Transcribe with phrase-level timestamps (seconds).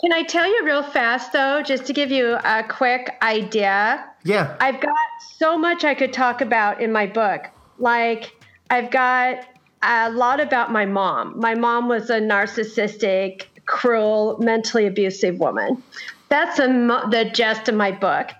[0.00, 4.06] Can I tell you real fast though, just to give you a quick idea?
[4.24, 4.56] Yeah.
[4.60, 4.96] I've got
[5.36, 7.46] so much I could talk about in my book.
[7.78, 8.34] Like,
[8.70, 9.44] I've got
[9.82, 11.38] a lot about my mom.
[11.38, 15.82] My mom was a narcissistic, cruel, mentally abusive woman.
[16.28, 16.66] That's a,
[17.10, 18.30] the gist of my book.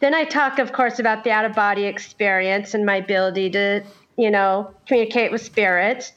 [0.00, 3.82] Then I talk, of course, about the out of body experience and my ability to,
[4.16, 6.12] you know, communicate with spirits.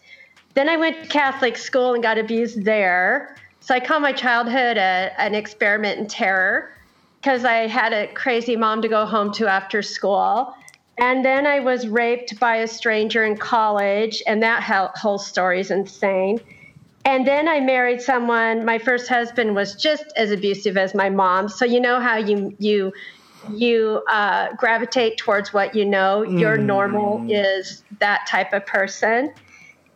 [0.53, 3.35] Then I went to Catholic school and got abused there.
[3.65, 6.71] So I call my childhood a, an experiment in terror
[7.19, 10.53] because I had a crazy mom to go home to after school.
[10.99, 14.61] And then I was raped by a stranger in college, and that
[14.95, 16.39] whole story is insane.
[17.05, 18.65] And then I married someone.
[18.65, 21.49] My first husband was just as abusive as my mom.
[21.49, 22.93] So you know how you you
[23.49, 26.23] you uh, gravitate towards what you know.
[26.27, 26.39] Mm.
[26.39, 29.33] Your normal is that type of person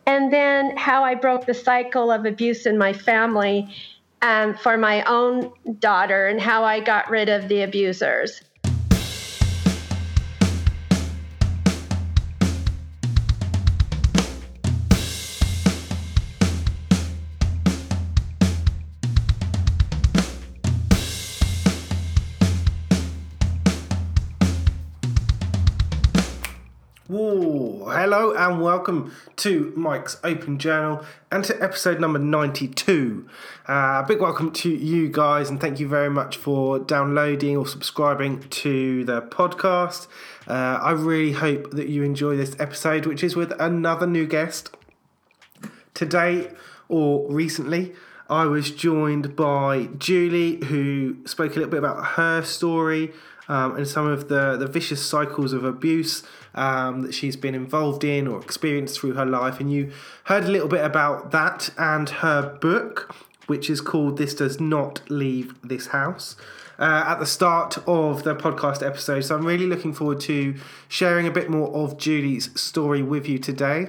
[0.06, 3.74] and then how I broke the cycle of abuse in my family
[4.22, 8.42] um, for my own daughter and how I got rid of the abusers.
[28.00, 33.28] Hello and welcome to Mike's Open Journal and to episode number 92.
[33.68, 37.66] Uh, a big welcome to you guys and thank you very much for downloading or
[37.66, 40.06] subscribing to the podcast.
[40.48, 44.74] Uh, I really hope that you enjoy this episode, which is with another new guest.
[45.92, 46.52] Today
[46.88, 47.92] or recently,
[48.30, 53.12] I was joined by Julie, who spoke a little bit about her story
[53.50, 56.22] um, and some of the, the vicious cycles of abuse
[56.54, 59.58] um, that she's been involved in or experienced through her life.
[59.58, 59.90] And you
[60.24, 63.12] heard a little bit about that and her book,
[63.48, 66.36] which is called This Does Not Leave This House.
[66.78, 69.20] Uh, at the start of the podcast episode.
[69.20, 70.54] So I'm really looking forward to
[70.88, 73.88] sharing a bit more of Julie's story with you today.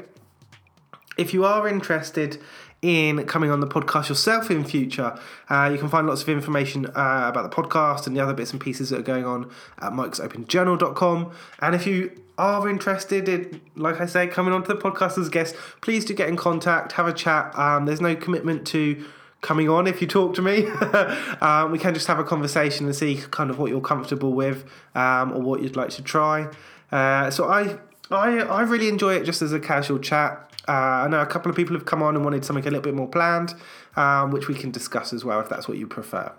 [1.17, 2.41] If you are interested
[2.81, 5.17] in coming on the podcast yourself in future,
[5.49, 8.51] uh, you can find lots of information uh, about the podcast and the other bits
[8.51, 9.49] and pieces that are going on
[9.79, 11.31] at mikesopenjournal.com.
[11.59, 15.29] And if you are interested in, like I say, coming onto the podcast as a
[15.29, 17.57] guest, please do get in contact, have a chat.
[17.57, 19.05] Um, there's no commitment to
[19.41, 20.67] coming on if you talk to me.
[21.41, 24.65] um, we can just have a conversation and see kind of what you're comfortable with
[24.95, 26.47] um, or what you'd like to try.
[26.91, 27.77] Uh, so I,
[28.09, 30.50] I, I really enjoy it just as a casual chat.
[30.71, 32.81] Uh, I know a couple of people have come on and wanted something a little
[32.81, 33.53] bit more planned,
[33.97, 36.31] um, which we can discuss as well if that's what you prefer.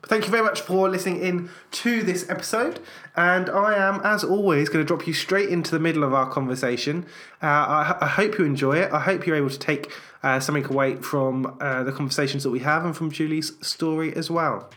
[0.00, 2.78] But thank you very much for listening in to this episode.
[3.16, 6.30] And I am, as always, going to drop you straight into the middle of our
[6.30, 7.04] conversation.
[7.42, 8.92] Uh, I, I, hope you enjoy it.
[8.92, 9.90] I hope you're able to take
[10.22, 14.30] uh, something away from uh, the conversations that we have and from Julie's story as
[14.30, 14.70] well.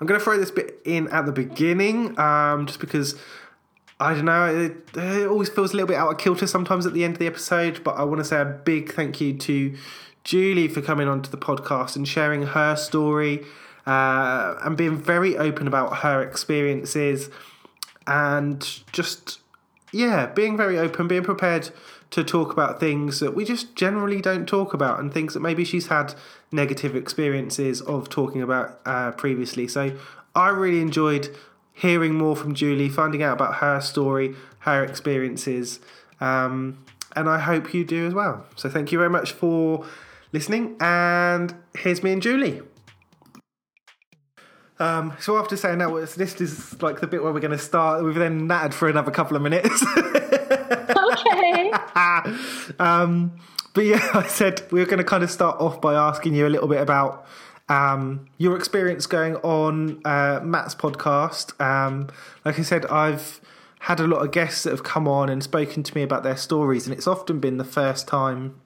[0.00, 3.18] I'm going to throw this bit in at the beginning um, just because
[3.98, 4.44] I don't know.
[4.46, 7.18] It, it, always feels a little bit out of kilter sometimes at the end of
[7.18, 9.74] the episode, but I want to say a big thank you to
[10.22, 13.46] Julie for coming onto the podcast and sharing her story
[13.86, 17.30] uh, and being very open about her experiences
[18.06, 19.40] and just,
[19.92, 21.70] yeah, being very open, being prepared
[22.10, 25.64] to talk about things that we just generally don't talk about and things that maybe
[25.64, 26.14] she's had
[26.52, 29.66] negative experiences of talking about uh, previously.
[29.66, 29.96] So
[30.34, 31.34] I really enjoyed
[31.76, 35.78] hearing more from Julie, finding out about her story, her experiences,
[36.20, 36.78] um,
[37.14, 38.46] and I hope you do as well.
[38.56, 39.84] So thank you very much for
[40.32, 42.62] listening, and here's me and Julie.
[44.78, 48.04] Um, so after saying that, this is like the bit where we're going to start.
[48.04, 49.84] We've then nattered for another couple of minutes.
[50.96, 51.72] okay.
[52.78, 53.38] um,
[53.74, 56.46] but yeah, I said we are going to kind of start off by asking you
[56.46, 57.26] a little bit about
[57.68, 61.60] um, your experience going on uh, Matt's podcast.
[61.60, 62.08] Um,
[62.44, 63.40] like I said, I've
[63.80, 66.36] had a lot of guests that have come on and spoken to me about their
[66.36, 68.60] stories, and it's often been the first time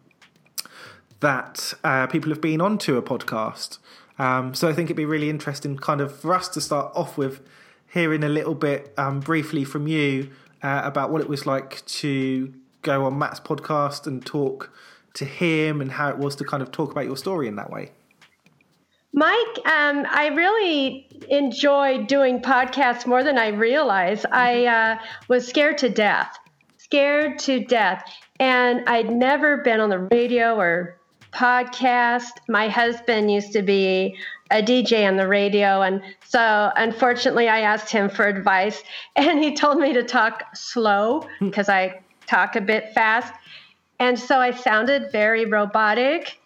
[1.20, 3.78] that uh, people have been onto a podcast.
[4.18, 7.16] Um, so I think it'd be really interesting, kind of, for us to start off
[7.16, 7.40] with
[7.92, 10.30] hearing a little bit um, briefly from you
[10.62, 14.72] uh, about what it was like to go on Matt's podcast and talk
[15.14, 17.70] to him and how it was to kind of talk about your story in that
[17.70, 17.92] way.
[19.12, 24.24] Mike, um, I really enjoy doing podcasts more than I realized.
[24.30, 25.00] I mm-hmm.
[25.00, 26.38] uh, was scared to death,
[26.76, 28.04] scared to death.
[28.38, 30.96] And I'd never been on the radio or
[31.32, 32.30] podcast.
[32.48, 34.16] My husband used to be
[34.50, 35.82] a DJ on the radio.
[35.82, 38.82] And so, unfortunately, I asked him for advice,
[39.16, 41.72] and he told me to talk slow because hmm.
[41.72, 43.32] I talk a bit fast.
[43.98, 46.39] And so I sounded very robotic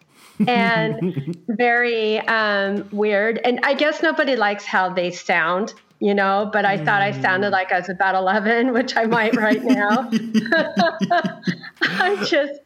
[0.47, 3.39] and very um, weird.
[3.43, 6.85] And I guess nobody likes how they sound, you know, but I mm.
[6.85, 10.09] thought I sounded like I was about 11, which I might right now.
[11.81, 12.59] I just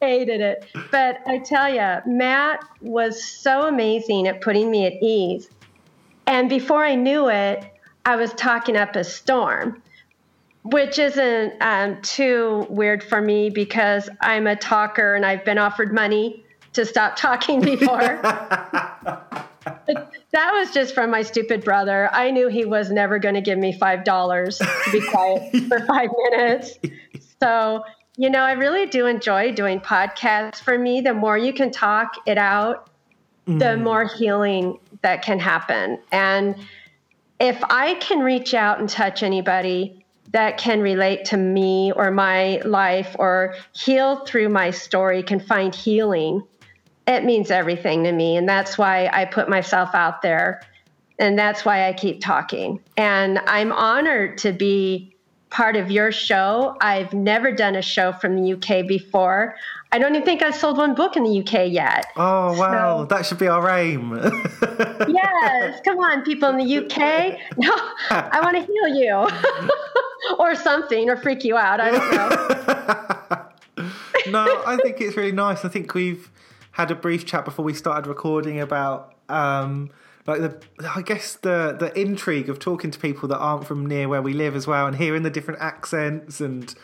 [0.00, 0.66] hated it.
[0.90, 5.48] But I tell you, Matt was so amazing at putting me at ease.
[6.26, 7.64] And before I knew it,
[8.06, 9.82] I was talking up a storm,
[10.62, 15.92] which isn't um, too weird for me because I'm a talker and I've been offered
[15.92, 18.20] money to stop talking before.
[20.32, 22.08] that was just from my stupid brother.
[22.12, 26.10] I knew he was never going to give me $5 to be quiet for five
[26.30, 26.78] minutes.
[27.42, 27.84] So,
[28.16, 30.60] you know, I really do enjoy doing podcasts.
[30.60, 32.90] For me, the more you can talk it out,
[33.46, 33.58] mm.
[33.58, 35.98] the more healing that can happen.
[36.12, 36.56] And
[37.38, 42.60] if I can reach out and touch anybody that can relate to me or my
[42.64, 46.42] life or heal through my story, can find healing,
[47.10, 48.36] it means everything to me.
[48.36, 50.62] And that's why I put myself out there.
[51.18, 52.80] And that's why I keep talking.
[52.96, 55.14] And I'm honored to be
[55.50, 56.76] part of your show.
[56.80, 59.56] I've never done a show from the UK before.
[59.92, 62.06] I don't even think I've sold one book in the UK yet.
[62.16, 63.00] Oh, wow.
[63.00, 64.12] So, that should be our aim.
[65.08, 65.80] yes.
[65.84, 67.38] Come on, people in the UK.
[67.56, 67.74] No,
[68.10, 69.28] I want to heal you
[70.38, 71.80] or something or freak you out.
[71.80, 72.10] I don't
[73.76, 74.30] know.
[74.30, 75.64] no, I think it's really nice.
[75.64, 76.30] I think we've
[76.80, 79.14] had a brief chat before we started recording about.
[79.28, 79.90] Um,
[80.26, 80.62] like the
[80.94, 84.32] I guess the the intrigue of talking to people that aren't from near where we
[84.32, 86.74] live as well and hearing the different accents and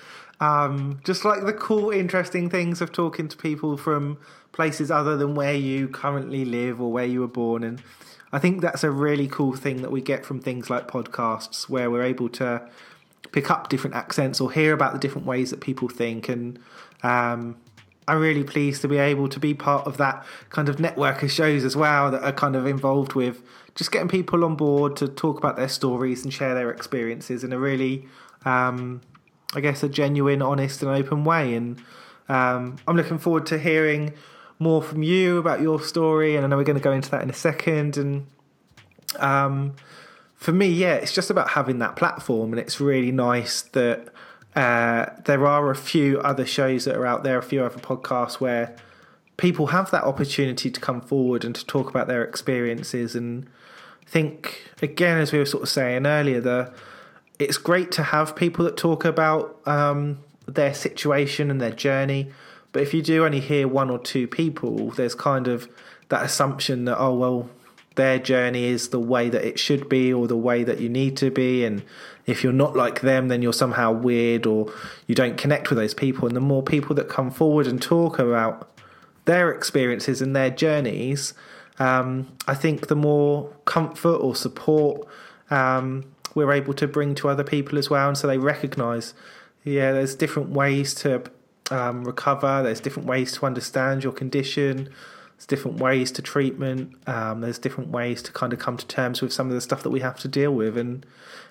[0.40, 4.18] um, just like the cool, interesting things of talking to people from
[4.52, 7.62] places other than where you currently live or where you were born.
[7.64, 7.82] And
[8.32, 11.90] I think that's a really cool thing that we get from things like podcasts, where
[11.90, 12.68] we're able to
[13.32, 16.28] pick up different accents or hear about the different ways that people think.
[16.28, 16.58] And
[17.02, 17.56] um,
[18.08, 21.30] I'm really pleased to be able to be part of that kind of network of
[21.32, 23.42] shows as well that are kind of involved with
[23.74, 27.52] just getting people on board to talk about their stories and share their experiences in
[27.52, 28.06] a really
[28.44, 29.00] um,
[29.54, 31.54] I guess, a genuine, honest, and open way.
[31.54, 31.78] And
[32.28, 34.14] um, I'm looking forward to hearing
[34.58, 36.36] more from you about your story.
[36.36, 37.96] And I know we're going to go into that in a second.
[37.96, 38.26] And
[39.18, 39.74] um,
[40.34, 42.52] for me, yeah, it's just about having that platform.
[42.52, 44.08] And it's really nice that
[44.56, 48.40] uh, there are a few other shows that are out there, a few other podcasts
[48.40, 48.74] where
[49.36, 53.14] people have that opportunity to come forward and to talk about their experiences.
[53.14, 53.46] And
[54.06, 56.72] I think, again, as we were sort of saying earlier, the
[57.38, 62.32] it's great to have people that talk about um, their situation and their journey.
[62.72, 65.68] But if you do only hear one or two people, there's kind of
[66.08, 67.50] that assumption that, oh, well,
[67.96, 71.16] their journey is the way that it should be or the way that you need
[71.18, 71.64] to be.
[71.64, 71.82] And
[72.26, 74.72] if you're not like them, then you're somehow weird or
[75.06, 76.26] you don't connect with those people.
[76.26, 78.68] And the more people that come forward and talk about
[79.24, 81.34] their experiences and their journeys,
[81.78, 85.06] um, I think the more comfort or support
[85.50, 88.08] um, we're able to bring to other people as well.
[88.08, 89.14] And so they recognize,
[89.64, 91.22] yeah, there's different ways to
[91.70, 94.90] um, recover, there's different ways to understand your condition,
[95.36, 99.20] there's different ways to treatment, um, there's different ways to kind of come to terms
[99.20, 100.78] with some of the stuff that we have to deal with.
[100.78, 101.04] And,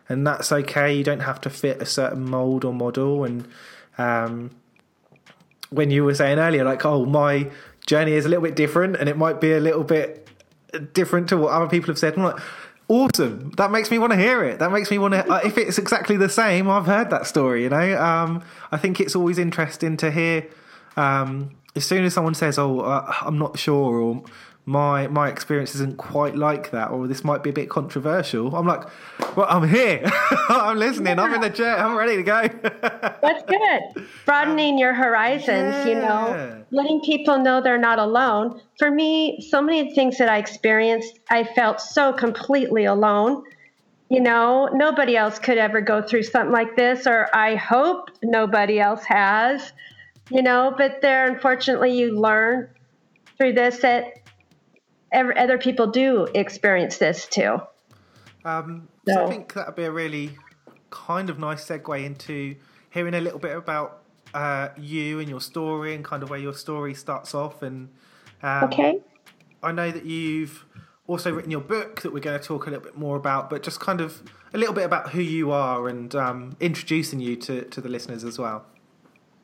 [0.09, 0.93] and that's okay.
[0.93, 3.23] You don't have to fit a certain mold or model.
[3.23, 3.47] And
[3.97, 4.51] um,
[5.69, 7.51] when you were saying earlier, like, oh, my
[7.85, 10.27] journey is a little bit different and it might be a little bit
[10.93, 12.17] different to what other people have said.
[12.17, 12.41] I'm like,
[12.87, 13.51] awesome.
[13.57, 14.59] That makes me want to hear it.
[14.59, 15.41] That makes me want to.
[15.45, 17.63] If it's exactly the same, I've heard that story.
[17.63, 20.47] You know, um, I think it's always interesting to hear.
[20.97, 24.23] Um, as soon as someone says, "Oh, uh, I'm not sure," or
[24.65, 28.55] my my experience isn't quite like that, or this might be a bit controversial.
[28.55, 28.83] I'm like,
[29.35, 30.01] well, I'm here.
[30.49, 31.17] I'm listening.
[31.17, 31.23] Yeah.
[31.23, 31.77] I'm in the chair.
[31.77, 32.47] I'm ready to go.
[33.21, 34.07] That's good.
[34.25, 35.85] Broadening your horizons, yeah.
[35.85, 38.59] you know, letting people know they're not alone.
[38.79, 43.43] For me, so many things that I experienced, I felt so completely alone.
[44.09, 48.79] You know, nobody else could ever go through something like this, or I hope nobody
[48.79, 49.73] else has.
[50.29, 52.69] You know, but there, unfortunately, you learn
[53.37, 54.21] through this that
[55.13, 57.61] other people do experience this too.
[58.43, 60.37] Um, so, so I think that would be a really
[60.89, 62.55] kind of nice segue into
[62.89, 64.03] hearing a little bit about
[64.33, 67.61] uh, you and your story and kind of where your story starts off.
[67.61, 67.89] And
[68.41, 68.99] um, okay,
[69.63, 70.65] I know that you've
[71.07, 73.63] also written your book that we're going to talk a little bit more about, but
[73.63, 77.63] just kind of a little bit about who you are and um, introducing you to,
[77.65, 78.65] to the listeners as well.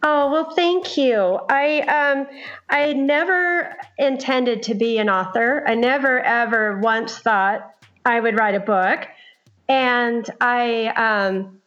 [0.04, 1.40] Oh well, thank you.
[1.50, 2.28] I um,
[2.70, 5.64] I never intended to be an author.
[5.68, 9.08] I never ever once thought I would write a book,
[9.70, 11.62] and I um,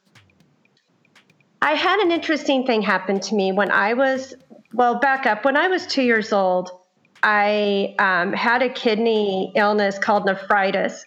[1.62, 4.34] I had an interesting thing happen to me when I was
[4.72, 6.70] well back up when I was two years old.
[7.22, 11.06] I um, had a kidney illness called nephritis.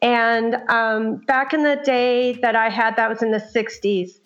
[0.00, 4.18] And um, back in the day that I had, that was in the 60s,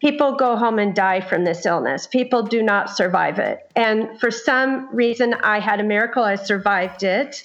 [0.00, 2.06] people go home and die from this illness.
[2.06, 3.70] People do not survive it.
[3.76, 6.22] And for some reason, I had a miracle.
[6.22, 7.42] I survived it.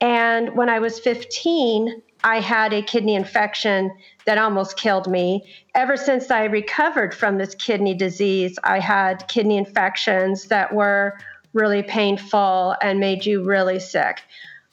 [0.00, 3.92] And when I was 15, I had a kidney infection
[4.26, 5.44] that almost killed me.
[5.74, 11.18] Ever since I recovered from this kidney disease, I had kidney infections that were
[11.52, 14.20] really painful and made you really sick.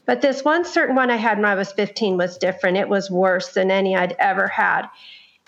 [0.05, 2.77] But this one certain one I had when I was 15 was different.
[2.77, 4.87] It was worse than any I'd ever had.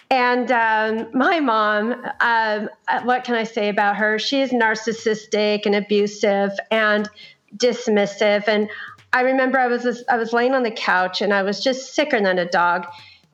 [0.10, 4.18] And um, my mom, um, uh, what can I say about her?
[4.18, 7.10] She is narcissistic and abusive and
[7.58, 8.48] dismissive.
[8.48, 8.70] And
[9.12, 12.22] I remember I was I was laying on the couch and I was just sicker
[12.22, 12.88] than a dog.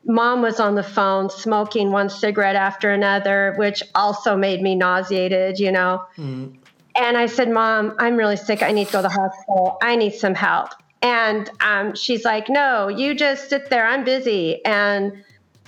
[0.06, 5.58] Mom was on the phone smoking one cigarette after another, which also made me nauseated,
[5.58, 6.04] you know.
[6.18, 6.56] Mm.
[6.96, 8.62] And I said, Mom, I'm really sick.
[8.62, 9.78] I need to go to the hospital.
[9.82, 10.70] I need some help.
[11.02, 13.86] And um, she's like, No, you just sit there.
[13.86, 14.64] I'm busy.
[14.64, 15.24] And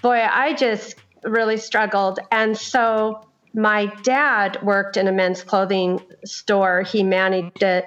[0.07, 0.95] boy, I just
[1.25, 2.21] really struggled.
[2.31, 7.87] And so my dad worked in a men's clothing store, he managed it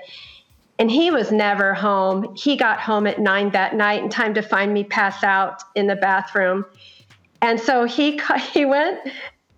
[0.80, 2.36] and he was never home.
[2.36, 5.88] He got home at nine that night in time to find me pass out in
[5.88, 6.66] the bathroom.
[7.42, 8.20] And so he
[8.52, 9.00] he went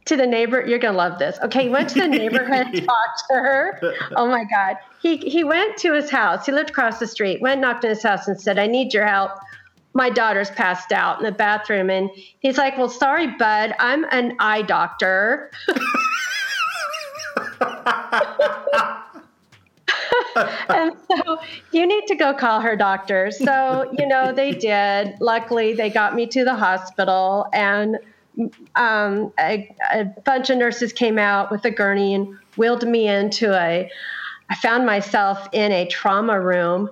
[0.05, 0.63] to the neighbor.
[0.63, 1.39] You're gonna love this.
[1.41, 3.79] Okay, he went to the neighborhood, talked to her.
[4.15, 4.77] Oh my God.
[5.01, 6.45] He he went to his house.
[6.45, 7.41] He lived across the street.
[7.41, 9.31] Went knocked on his house and said, "I need your help.
[9.93, 13.75] My daughter's passed out in the bathroom." And he's like, "Well, sorry, bud.
[13.79, 15.51] I'm an eye doctor."
[20.69, 21.39] and so
[21.71, 23.31] you need to go call her doctor.
[23.31, 25.15] So, you know, they did.
[25.19, 27.97] Luckily, they got me to the hospital, and
[28.75, 33.53] um, a, a, bunch of nurses came out with a gurney and wheeled me into
[33.53, 33.89] a.
[34.49, 36.89] I found myself in a trauma room,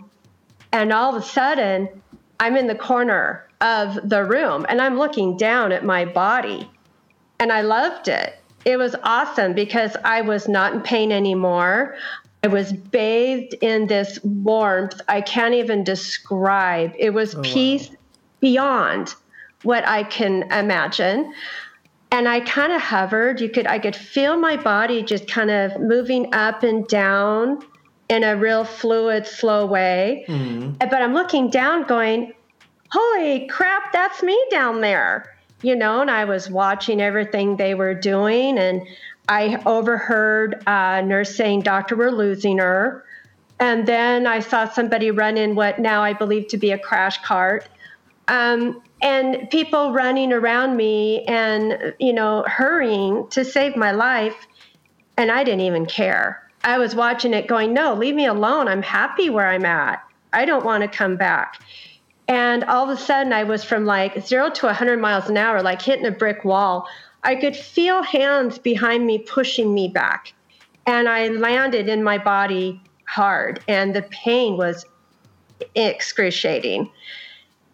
[0.71, 1.89] and all of a sudden,
[2.39, 6.69] I'm in the corner of the room and I'm looking down at my body.
[7.39, 8.35] And I loved it.
[8.65, 11.95] It was awesome because I was not in pain anymore.
[12.43, 16.93] I was bathed in this warmth I can't even describe.
[16.97, 17.95] It was oh, peace wow.
[18.39, 19.15] beyond
[19.63, 21.33] what I can imagine.
[22.11, 23.39] And I kind of hovered.
[23.39, 27.61] You could I could feel my body just kind of moving up and down
[28.09, 30.25] in a real fluid, slow way.
[30.27, 30.71] Mm-hmm.
[30.79, 32.33] But I'm looking down going,
[32.91, 35.35] holy crap, that's me down there.
[35.61, 38.81] You know, and I was watching everything they were doing and
[39.27, 43.05] I overheard a nurse saying, Doctor, we're losing her.
[43.59, 47.21] And then I saw somebody run in what now I believe to be a crash
[47.21, 47.67] cart.
[48.27, 54.47] Um, and people running around me and, you know, hurrying to save my life.
[55.17, 56.48] And I didn't even care.
[56.63, 58.67] I was watching it going, no, leave me alone.
[58.67, 60.03] I'm happy where I'm at.
[60.33, 61.61] I don't want to come back.
[62.27, 65.63] And all of a sudden, I was from like zero to 100 miles an hour,
[65.63, 66.87] like hitting a brick wall.
[67.23, 70.33] I could feel hands behind me pushing me back.
[70.85, 74.85] And I landed in my body hard, and the pain was
[75.75, 76.91] excruciating.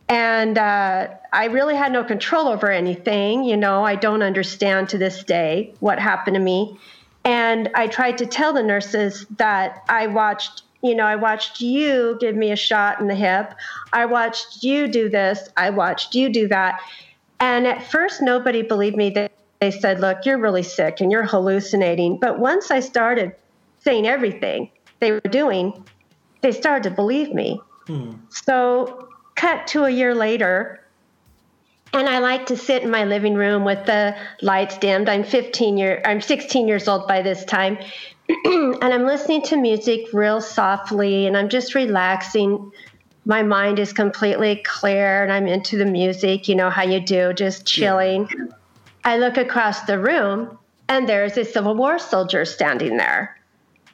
[0.08, 3.44] And uh, I really had no control over anything.
[3.44, 6.80] You know, I don't understand to this day what happened to me.
[7.26, 12.18] And I tried to tell the nurses that I watched, you know, I watched you
[12.22, 13.54] give me a shot in the hip.
[13.92, 15.50] I watched you do this.
[15.58, 16.80] I watched you do that.
[17.40, 19.10] And at first, nobody believed me.
[19.10, 19.30] They,
[19.60, 22.20] they said, Look, you're really sick and you're hallucinating.
[22.20, 23.36] But once I started
[23.80, 25.84] saying everything they were doing,
[26.42, 27.60] they started to believe me.
[27.88, 28.14] Hmm.
[28.30, 30.85] So, cut to a year later,
[31.96, 35.08] and I like to sit in my living room with the lights dimmed.
[35.08, 37.78] I'm 15 year I'm 16 years old by this time.
[38.28, 42.72] and I'm listening to music real softly and I'm just relaxing,
[43.26, 47.34] my mind is completely clear and I'm into the music, you know how you do,
[47.34, 48.28] just chilling.
[48.36, 48.46] Yeah.
[49.04, 50.58] I look across the room
[50.90, 53.40] and there's a Civil War soldier standing there.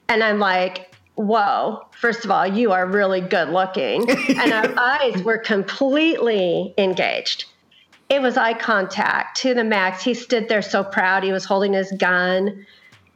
[0.08, 4.10] And I'm like, whoa, first of all, you are really good looking.
[4.30, 7.46] and our eyes were completely engaged.
[8.12, 10.04] It was eye contact to the max.
[10.04, 11.24] He stood there so proud.
[11.24, 12.66] He was holding his gun.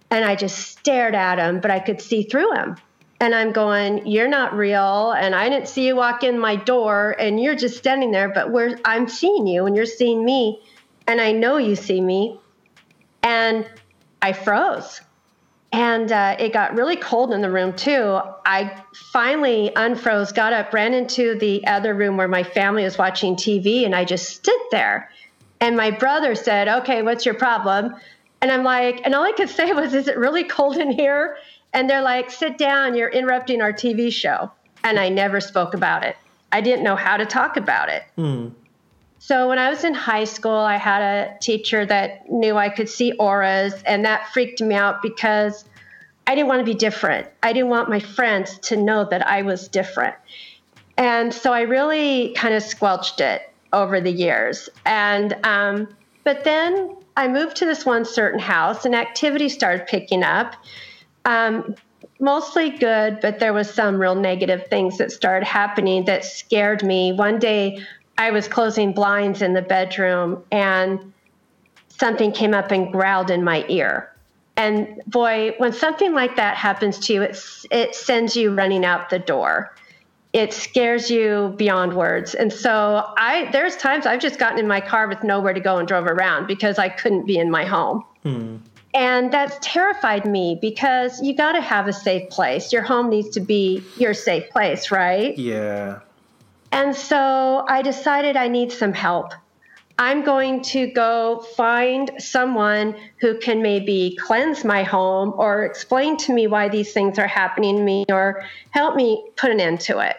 [0.10, 2.78] And I just stared at him, but I could see through him.
[3.20, 5.12] And I'm going, You're not real.
[5.12, 7.14] And I didn't see you walk in my door.
[7.20, 10.64] And you're just standing there, but we're, I'm seeing you and you're seeing me.
[11.08, 12.40] And I know you see me.
[13.22, 13.70] And
[14.22, 15.02] I froze.
[15.76, 18.22] And uh, it got really cold in the room, too.
[18.46, 23.36] I finally unfroze, got up, ran into the other room where my family was watching
[23.36, 25.12] TV, and I just stood there.
[25.60, 27.94] And my brother said, Okay, what's your problem?
[28.42, 31.36] And I'm like, and all I could say was, Is it really cold in here?
[31.74, 34.50] And they're like, sit down, you're interrupting our TV show.
[34.86, 36.16] And I never spoke about it.
[36.54, 38.04] I didn't know how to talk about it.
[38.16, 38.48] Hmm.
[39.28, 42.88] So when I was in high school, I had a teacher that knew I could
[42.88, 45.66] see auras, and that freaked me out because
[46.28, 47.28] I didn't want to be different.
[47.42, 50.14] I didn't want my friends to know that I was different.
[50.96, 54.70] And so I really kind of squelched it over the years.
[54.86, 55.88] And um,
[56.24, 60.56] but then I moved to this one certain house, and activity started picking up.
[61.26, 61.74] Um,
[62.20, 67.12] mostly good, but there was some real negative things that started happening that scared me.
[67.12, 67.84] One day
[68.18, 71.14] I was closing blinds in the bedroom and
[71.90, 74.12] something came up and growled in my ear.
[74.58, 77.38] And boy, when something like that happens to you, it,
[77.72, 79.76] it sends you running out the door.
[80.32, 82.36] It scares you beyond words.
[82.36, 85.78] And so I there's times I've just gotten in my car with nowhere to go
[85.78, 88.04] and drove around because I couldn't be in my home.
[88.24, 88.58] Hmm.
[88.94, 92.72] And that's terrified me because you got to have a safe place.
[92.72, 95.38] Your home needs to be your safe place, right?
[95.38, 96.00] Yeah.
[96.76, 99.32] And so I decided I need some help.
[99.98, 106.34] I'm going to go find someone who can maybe cleanse my home or explain to
[106.34, 110.00] me why these things are happening to me or help me put an end to
[110.00, 110.18] it.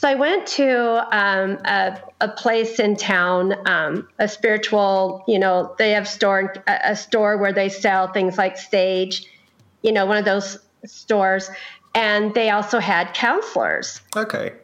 [0.00, 5.76] So I went to um, a, a, place in town, um, a spiritual, you know,
[5.78, 9.26] they have store a, store where they sell things like sage,
[9.82, 11.48] you know, one of those stores,
[11.94, 14.00] and they also had counselors.
[14.16, 14.54] Okay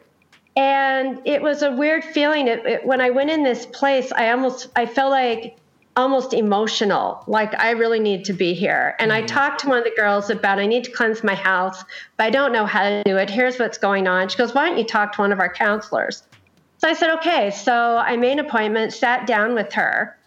[0.55, 2.47] and it was a weird feeling.
[2.47, 5.57] It, it, when i went in this place i almost i felt like
[5.97, 8.95] almost emotional like i really need to be here.
[8.99, 9.23] And mm-hmm.
[9.23, 11.83] i talked to one of the girls about i need to cleanse my house
[12.17, 13.29] but i don't know how to do it.
[13.29, 14.29] Here's what's going on.
[14.29, 16.23] She goes why don't you talk to one of our counselors?
[16.77, 17.51] So i said okay.
[17.51, 20.17] So i made an appointment sat down with her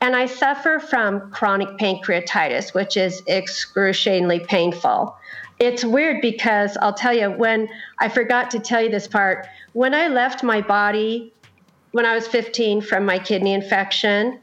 [0.00, 5.16] and i suffer from chronic pancreatitis which is excruciatingly painful
[5.62, 9.46] it's weird because I'll tell you when I forgot to tell you this part.
[9.74, 11.32] When I left my body
[11.92, 14.40] when I was 15 from my kidney infection,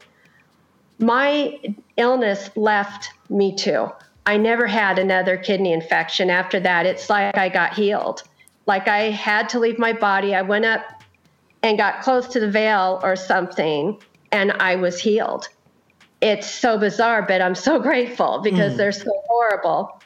[1.00, 1.60] my
[1.98, 3.90] illness left me too.
[4.26, 6.86] I never had another kidney infection after that.
[6.86, 8.24] It's like I got healed.
[8.66, 10.36] Like I had to leave my body.
[10.36, 10.82] I went up
[11.64, 14.00] and got close to the veil or something,
[14.32, 15.50] and I was healed.
[16.22, 18.78] It's so bizarre, but I'm so grateful because mm.
[18.78, 19.99] they're so horrible.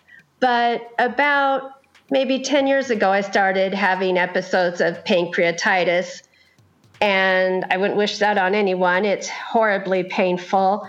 [0.43, 1.71] But about
[2.11, 6.21] maybe 10 years ago, I started having episodes of pancreatitis.
[6.99, 9.05] And I wouldn't wish that on anyone.
[9.05, 10.85] It's horribly painful.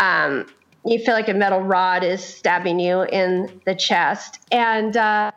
[0.00, 0.46] Um,
[0.86, 4.38] you feel like a metal rod is stabbing you in the chest.
[4.50, 5.30] And uh,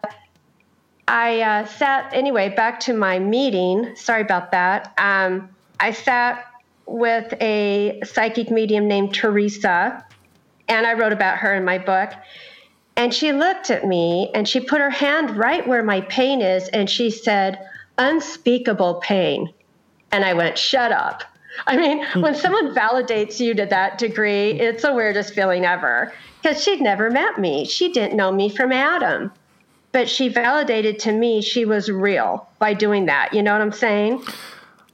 [1.09, 3.93] I uh, sat, anyway, back to my meeting.
[3.97, 4.93] Sorry about that.
[4.97, 5.49] Um,
[5.81, 6.45] I sat
[6.85, 10.05] with a psychic medium named Teresa,
[10.69, 12.13] and I wrote about her in my book.
[12.99, 16.67] And she looked at me and she put her hand right where my pain is
[16.67, 17.65] and she said,
[17.97, 19.53] unspeakable pain.
[20.11, 21.23] And I went, shut up.
[21.65, 22.19] I mean, hmm.
[22.19, 27.09] when someone validates you to that degree, it's the weirdest feeling ever because she'd never
[27.09, 27.63] met me.
[27.63, 29.31] She didn't know me from Adam.
[29.93, 33.33] But she validated to me she was real by doing that.
[33.33, 34.25] You know what I'm saying?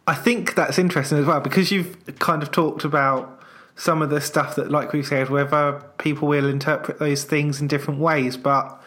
[0.05, 3.41] I think that's interesting as well because you've kind of talked about
[3.75, 7.67] some of the stuff that, like we said, whether people will interpret those things in
[7.67, 8.37] different ways.
[8.37, 8.81] But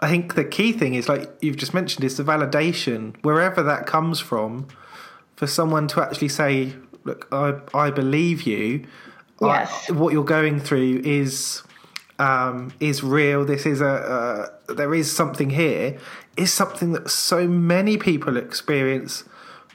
[0.00, 3.86] I think the key thing is, like you've just mentioned, is the validation, wherever that
[3.86, 4.68] comes from,
[5.34, 8.86] for someone to actually say, "Look, I I believe you.
[9.40, 9.88] Yes.
[9.88, 11.62] I, what you're going through is."
[12.20, 13.44] Um, is real.
[13.44, 15.98] This is a uh, there is something here.
[16.36, 19.22] Is something that so many people experience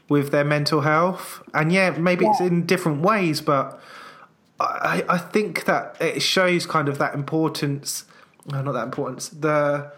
[0.09, 2.31] with their mental health, and yeah, maybe yeah.
[2.31, 3.79] it's in different ways, but
[4.63, 8.05] I, I think that it shows kind of that importance.
[8.45, 9.29] No, not that importance.
[9.29, 9.91] The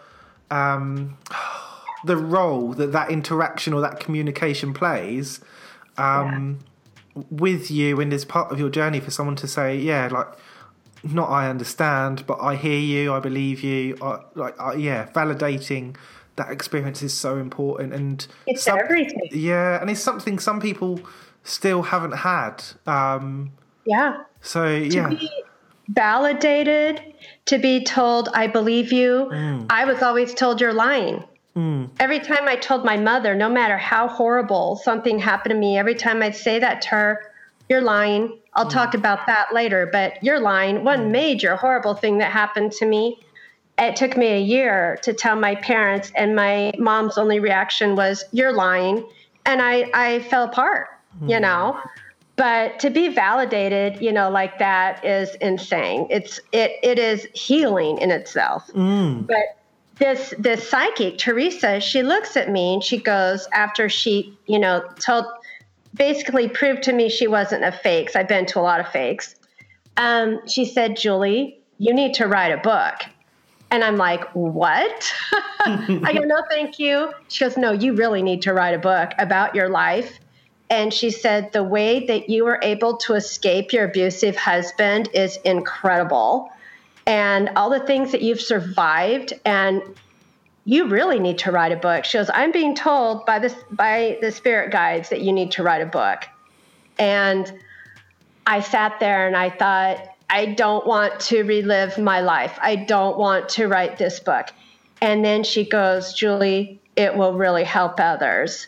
[0.51, 1.17] um,
[2.05, 5.39] the role that that interaction or that communication plays
[5.97, 6.59] um,
[7.15, 7.23] yeah.
[7.29, 10.27] with you and is part of your journey for someone to say, yeah, like
[11.03, 13.97] not I understand, but I hear you, I believe you.
[14.01, 15.95] I, like, I, yeah, validating
[16.35, 19.29] that experience is so important, and it's some, everything.
[19.31, 20.99] Yeah, and it's something some people
[21.43, 22.63] still haven't had.
[22.87, 23.51] Um,
[23.85, 24.23] yeah.
[24.45, 25.09] So yeah.
[25.09, 25.29] To be
[25.89, 27.01] validated,
[27.45, 29.29] to be told I believe you.
[29.31, 29.65] Mm.
[29.69, 31.23] I was always told you're lying.
[31.55, 31.89] Mm.
[31.99, 35.95] Every time I told my mother, no matter how horrible something happened to me, every
[35.95, 37.31] time I'd say that to her,
[37.69, 38.39] you're lying.
[38.53, 38.71] I'll mm.
[38.71, 40.83] talk about that later, but you're lying.
[40.83, 41.11] One mm.
[41.11, 43.19] major horrible thing that happened to me,
[43.77, 48.23] it took me a year to tell my parents, and my mom's only reaction was,
[48.31, 49.05] You're lying.
[49.45, 50.87] And I, I fell apart,
[51.21, 51.41] you mm.
[51.41, 51.79] know?
[52.35, 56.07] But to be validated you know like that is insane.
[56.09, 58.67] It's it it is healing in itself.
[58.73, 59.27] Mm.
[59.27, 59.57] but
[59.97, 64.83] this this psychic teresa she looks at me and she goes after she you know
[64.99, 65.25] told
[65.93, 69.35] basically proved to me she wasn't a fake i've been to a lot of fakes.
[69.97, 72.95] Um, she said julie you need to write a book.
[73.71, 75.13] And i'm like what?
[75.59, 77.11] I go no thank you.
[77.29, 80.19] She goes no you really need to write a book about your life
[80.69, 85.37] and she said the way that you were able to escape your abusive husband is
[85.45, 86.51] incredible.
[87.05, 89.83] And all the things that you've survived and
[90.67, 92.05] you really need to write a book.
[92.05, 95.63] She goes i'm being told by this by the spirit guides that you need to
[95.63, 96.23] write a book.
[96.97, 97.53] And
[98.47, 99.99] i sat there and i thought
[100.31, 102.57] i don't want to relive my life.
[102.59, 104.47] I don't want to write this book.
[104.99, 108.67] And then she goes julie it will really help others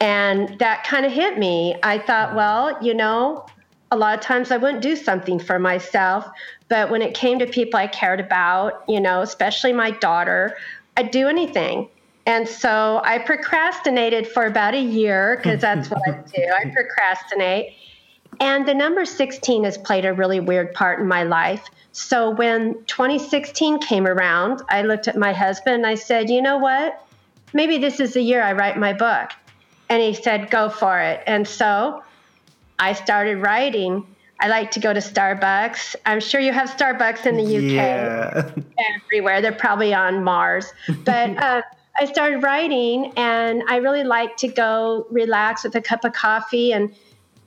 [0.00, 2.36] and that kind of hit me i thought mm.
[2.36, 3.46] well you know
[3.90, 6.28] a lot of times I wouldn't do something for myself,
[6.68, 10.56] but when it came to people I cared about, you know, especially my daughter,
[10.96, 11.88] I'd do anything.
[12.26, 16.42] And so I procrastinated for about a year because that's what I do.
[16.42, 17.74] I procrastinate.
[18.40, 21.64] And the number 16 has played a really weird part in my life.
[21.92, 26.58] So when 2016 came around, I looked at my husband and I said, you know
[26.58, 27.02] what?
[27.54, 29.30] Maybe this is the year I write my book.
[29.88, 31.22] And he said, go for it.
[31.26, 32.02] And so
[32.78, 34.06] I started writing.
[34.40, 35.96] I like to go to Starbucks.
[36.04, 37.72] I'm sure you have Starbucks in the UK.
[37.72, 38.50] Yeah.
[39.04, 39.40] Everywhere.
[39.40, 40.72] They're probably on Mars.
[41.04, 41.62] But uh,
[41.98, 46.72] I started writing, and I really like to go relax with a cup of coffee.
[46.72, 46.94] And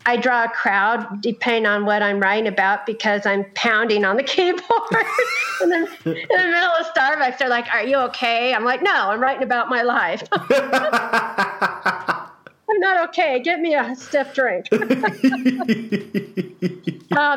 [0.05, 4.23] I draw a crowd depending on what I'm writing about because I'm pounding on the
[4.33, 4.63] keyboard.
[5.61, 8.55] and then in the middle of Starbucks, they're like, Are you okay?
[8.55, 10.23] I'm like, No, I'm writing about my life.
[12.69, 13.39] I'm not okay.
[13.39, 14.67] Get me a stiff drink.
[14.71, 14.77] oh,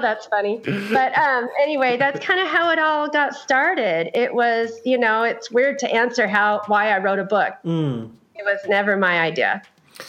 [0.00, 0.60] that's funny.
[0.64, 4.10] But um, anyway, that's kind of how it all got started.
[4.14, 7.54] It was, you know, it's weird to answer how why I wrote a book.
[7.64, 8.10] Mm.
[8.34, 9.62] It was never my idea.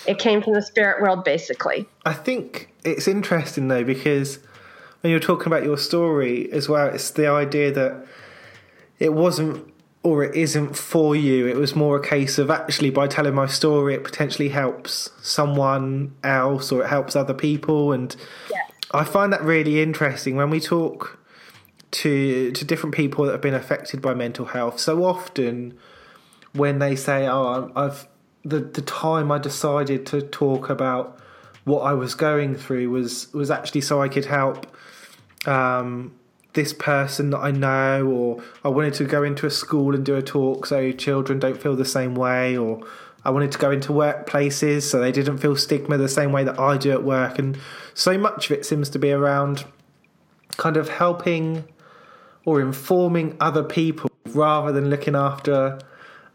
[0.07, 1.87] It came from the spirit world, basically.
[2.05, 4.39] I think it's interesting though because
[5.01, 8.05] when you're talking about your story as well, it's the idea that
[8.99, 9.72] it wasn't
[10.03, 11.47] or it isn't for you.
[11.47, 16.13] It was more a case of actually by telling my story, it potentially helps someone
[16.23, 17.93] else or it helps other people.
[17.93, 18.13] And
[18.51, 18.59] yeah.
[18.91, 21.19] I find that really interesting when we talk
[21.91, 24.79] to to different people that have been affected by mental health.
[24.79, 25.77] So often,
[26.53, 28.07] when they say, "Oh, I've
[28.43, 31.19] the the time I decided to talk about
[31.63, 34.67] what I was going through was was actually so I could help."
[35.47, 36.13] Um,
[36.53, 40.15] this person that I know, or I wanted to go into a school and do
[40.15, 42.81] a talk so children don't feel the same way, or
[43.25, 46.59] I wanted to go into workplaces so they didn't feel stigma the same way that
[46.59, 47.39] I do at work.
[47.39, 47.57] And
[47.93, 49.65] so much of it seems to be around
[50.57, 51.65] kind of helping
[52.45, 55.79] or informing other people rather than looking after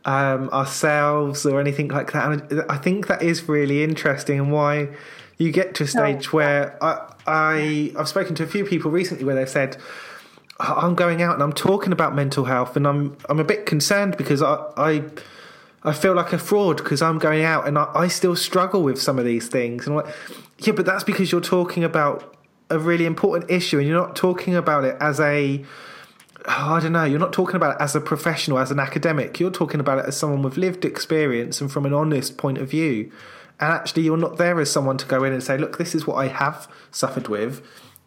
[0.05, 2.51] um, ourselves or anything like that.
[2.51, 4.89] And I think that is really interesting and why
[5.37, 9.25] you get to a stage where I, I I've spoken to a few people recently
[9.25, 9.77] where they've said
[10.61, 14.17] I'm going out and I'm talking about mental health, and I'm I'm a bit concerned
[14.17, 15.05] because I I,
[15.85, 19.01] I feel like a fraud because I'm going out and I, I still struggle with
[19.01, 19.87] some of these things.
[19.87, 20.15] And I'm like,
[20.59, 22.37] yeah, but that's because you're talking about
[22.71, 25.65] a really important issue, and you're not talking about it as a
[26.49, 27.05] oh, don't know.
[27.05, 29.39] You're not talking about it as a professional, as an academic.
[29.39, 32.71] You're talking about it as someone with lived experience and from an honest point of
[32.71, 33.13] view.
[33.61, 36.07] And actually, you're not there as someone to go in and say, look, this is
[36.07, 37.63] what I have suffered with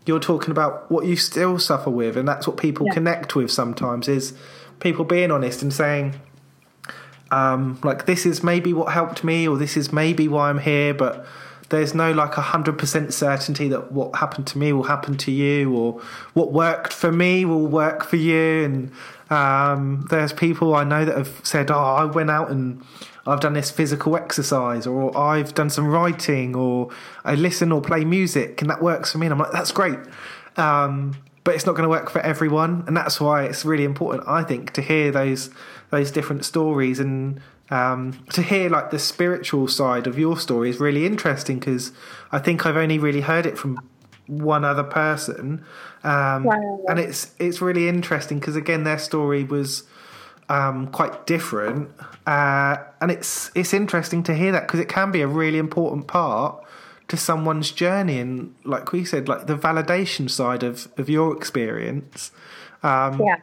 [0.05, 2.93] you're talking about what you still suffer with, and that's what people yeah.
[2.93, 4.33] connect with sometimes is
[4.79, 6.19] people being honest and saying,
[7.29, 10.93] um, like, this is maybe what helped me, or this is maybe why I'm here,
[10.93, 11.25] but
[11.69, 15.31] there's no like a hundred percent certainty that what happened to me will happen to
[15.31, 16.01] you, or
[16.33, 18.65] what worked for me will work for you.
[18.65, 18.91] And
[19.31, 22.83] um, there's people I know that have said, "Oh, I went out and."
[23.25, 26.89] I've done this physical exercise, or I've done some writing, or
[27.23, 29.27] I listen or play music, and that works for me.
[29.27, 29.99] And I'm like, that's great.
[30.57, 34.27] Um, but it's not going to work for everyone, and that's why it's really important,
[34.27, 35.49] I think, to hear those
[35.89, 40.79] those different stories and um, to hear like the spiritual side of your story is
[40.79, 41.91] really interesting because
[42.31, 43.79] I think I've only really heard it from
[44.27, 45.63] one other person,
[46.03, 46.79] um, wow.
[46.87, 49.83] and it's it's really interesting because again their story was
[50.51, 51.89] um, quite different,
[52.27, 56.07] uh, and it's it's interesting to hear that because it can be a really important
[56.07, 56.61] part
[57.07, 62.31] to someone's journey, and like we said, like the validation side of of your experience.
[62.83, 63.37] Um, yeah.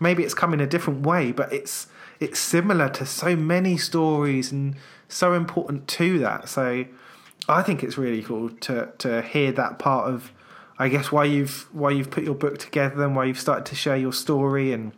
[0.00, 1.86] Maybe it's come in a different way, but it's
[2.18, 4.74] it's similar to so many stories and
[5.06, 6.48] so important to that.
[6.48, 6.86] So
[7.46, 10.32] I think it's really cool to to hear that part of
[10.78, 13.74] I guess why you've why you've put your book together and why you've started to
[13.74, 14.92] share your story and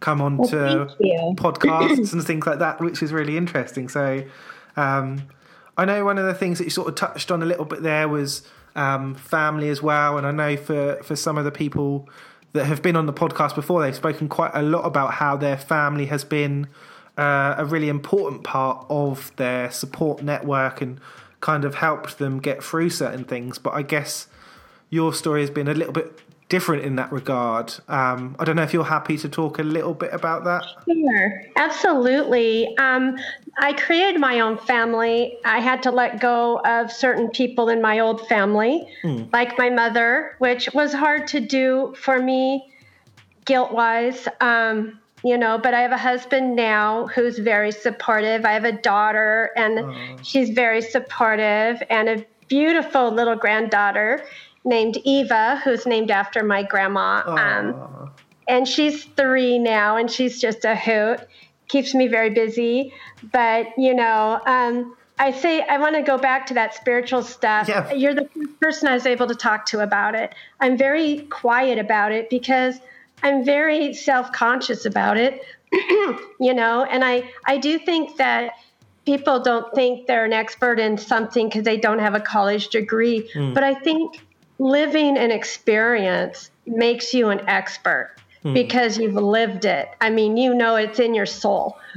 [0.00, 0.94] come on Well, to
[1.36, 3.88] podcasts and things like that, which is really interesting.
[3.88, 4.24] So,
[4.76, 5.22] um,
[5.76, 7.82] I know one of the things that you sort of touched on a little bit
[7.82, 12.08] there was um, family as well, and I know for for some of the people
[12.52, 15.56] that have been on the podcast before, they've spoken quite a lot about how their
[15.56, 16.68] family has been
[17.16, 21.00] uh, a really important part of their support network and
[21.40, 23.58] kind of helped them get through certain things.
[23.58, 24.28] But I guess
[24.90, 27.74] your story has been a little bit different in that regard.
[27.88, 30.64] Um, I don't know if you're happy to talk a little bit about that.
[30.84, 32.76] Sure, absolutely.
[32.78, 33.18] Um,
[33.58, 35.38] I created my own family.
[35.44, 38.86] I had to let go of certain people in my old family,
[39.32, 42.72] like my mother, which was hard to do for me,
[43.44, 44.28] guilt wise.
[44.40, 48.44] Um, you know, but I have a husband now who's very supportive.
[48.44, 54.24] I have a daughter, and she's very supportive, and a beautiful little granddaughter
[54.66, 57.22] named Eva, who's named after my grandma.
[57.26, 58.10] Um,
[58.48, 61.20] and she's three now and she's just a hoot.
[61.68, 62.92] Keeps me very busy.
[63.32, 67.68] But you know um, i say i want to go back to that spiritual stuff.
[67.68, 67.90] Yeah.
[67.92, 70.34] you're the first person i was able to talk to about it.
[70.60, 72.78] I'm very quiet about it because
[73.22, 76.84] i'm very self-conscious about it you know?
[76.84, 78.52] And i i do think that
[79.06, 83.30] people don't think they're an expert in something because they don't have a college degree.
[83.54, 84.25] But i think
[84.58, 88.14] living an experience makes you an expert
[88.54, 89.88] because you've lived it.
[90.00, 91.78] I mean, you know it's in your soul.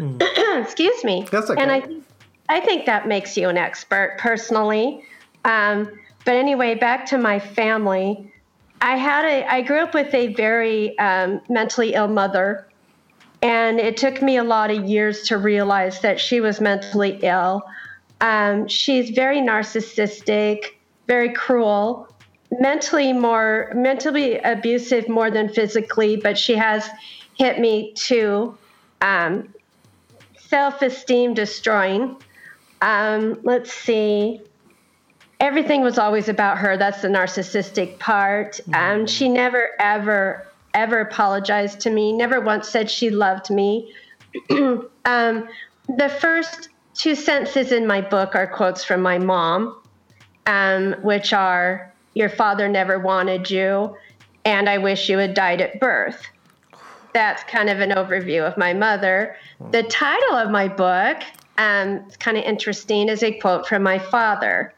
[0.58, 1.28] Excuse me.
[1.32, 1.62] That's okay.
[1.62, 2.04] And I, think-
[2.50, 5.04] I think that makes you an expert personally.
[5.45, 5.91] Um,
[6.26, 8.32] but anyway, back to my family.
[8.82, 9.45] I had a.
[9.52, 12.67] I grew up with a very um, mentally ill mother,
[13.41, 17.62] and it took me a lot of years to realize that she was mentally ill.
[18.22, 20.63] Um, she's very narcissistic,
[21.08, 22.08] very cruel,
[22.51, 26.89] mentally more mentally abusive more than physically, but she has
[27.35, 28.57] hit me too.
[29.01, 29.53] Um,
[30.38, 32.17] self-esteem destroying.
[32.81, 34.41] Um, let's see.
[35.39, 36.75] Everything was always about her.
[36.75, 38.59] That's the narcissistic part.
[38.73, 42.12] Um, she never, ever, ever apologized to me.
[42.12, 43.93] Never once said she loved me.
[44.49, 45.47] um,
[45.88, 49.81] the first two sentences in my book are quotes from my mom,
[50.45, 53.95] um, which are Your father never wanted you,
[54.45, 56.22] and I wish you had died at birth.
[57.13, 59.36] That's kind of an overview of my mother.
[59.72, 61.17] The title of my book,
[61.58, 64.74] um, it's kind of interesting, is a quote from my father.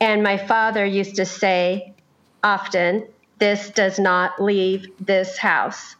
[0.00, 1.94] And my father used to say
[2.42, 3.06] often,
[3.38, 5.96] This does not leave this house.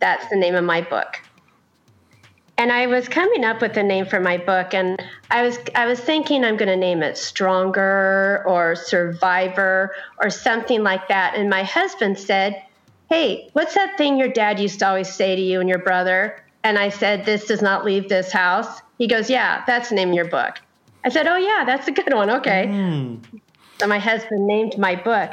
[0.00, 1.20] That's the name of my book
[2.58, 5.86] and I was coming up with a name for my book, and I was I
[5.86, 11.34] was thinking I'm going to name it Stronger or Survivor or something like that.
[11.34, 12.62] And my husband said,
[13.08, 16.42] "Hey, what's that thing your dad used to always say to you and your brother?"
[16.62, 20.10] And I said, "This does not leave this house." He goes, "Yeah, that's the name
[20.10, 20.60] of your book."
[21.04, 22.30] I said, "Oh yeah, that's a good one.
[22.30, 22.66] Okay."
[23.80, 25.32] So my husband named my book.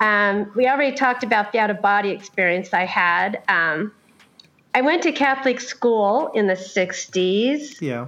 [0.00, 3.42] Um, we already talked about the out of body experience I had.
[3.48, 3.92] Um,
[4.74, 8.06] I went to Catholic school in the 60s, Yeah.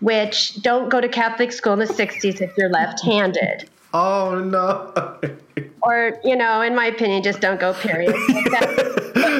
[0.00, 3.68] which don't go to Catholic school in the 60s if you're left handed.
[3.92, 4.92] Oh no.
[5.82, 8.14] Or, you know, in my opinion, just don't go, period.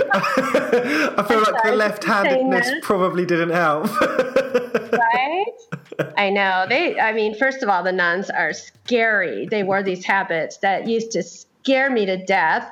[0.06, 3.86] I feel like the left-handedness probably didn't help.
[4.00, 5.44] right?
[6.16, 6.66] I know.
[6.68, 9.46] They, I mean, first of all, the nuns are scary.
[9.46, 12.70] They wore these habits that used to scare me to death.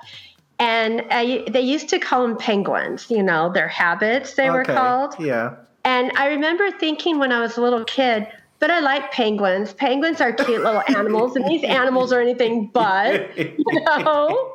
[0.58, 5.14] And I, they used to call them penguins, you know, their habits, they were called.
[5.18, 5.56] Yeah.
[5.84, 8.28] And I remember thinking when I was a little kid,
[8.60, 9.72] but I like penguins.
[9.72, 14.54] Penguins are cute little animals, and these animals are anything but, you know.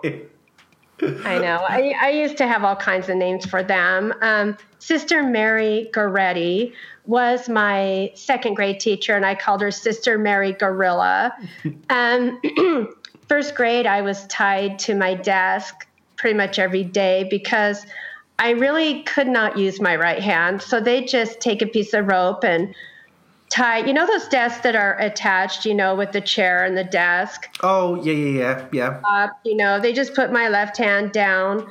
[1.02, 1.66] I know.
[1.68, 4.14] I, I used to have all kinds of names for them.
[4.22, 6.74] Um, Sister Mary Goretti
[7.06, 11.36] was my second grade teacher, and I called her Sister Mary Gorilla.
[11.90, 12.42] Um,
[13.28, 15.87] first grade, I was tied to my desk
[16.18, 17.86] pretty much every day because
[18.40, 20.62] I really could not use my right hand.
[20.62, 22.76] So they just take a piece of rope and
[23.50, 26.84] tie, you know, those desks that are attached, you know, with the chair and the
[26.84, 29.02] desk Oh yeah, yeah, yeah, yeah.
[29.08, 31.68] up, you know, they just put my left hand down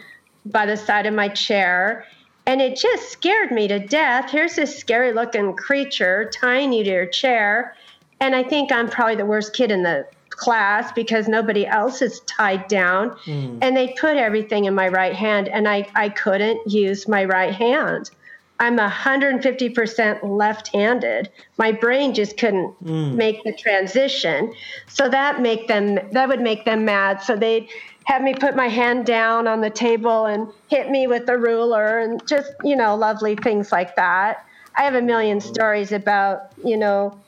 [0.47, 2.05] by the side of my chair.
[2.47, 4.31] And it just scared me to death.
[4.31, 7.75] Here's this scary looking creature tying you to your chair.
[8.21, 10.07] And I think I'm probably the worst kid in the
[10.37, 13.17] class because nobody else is tied down.
[13.63, 17.55] And they put everything in my right hand, and I, I couldn't use my right
[17.55, 18.11] hand.
[18.59, 21.31] I'm 150% left handed.
[21.59, 23.15] My brain just couldn't mm.
[23.15, 24.55] make the transition.
[24.89, 27.21] So that make them that would make them mad.
[27.23, 27.69] So they'd
[28.05, 31.99] have me put my hand down on the table and hit me with a ruler
[31.99, 34.47] and just, you know, lovely things like that.
[34.77, 37.19] I have a million stories about, you know,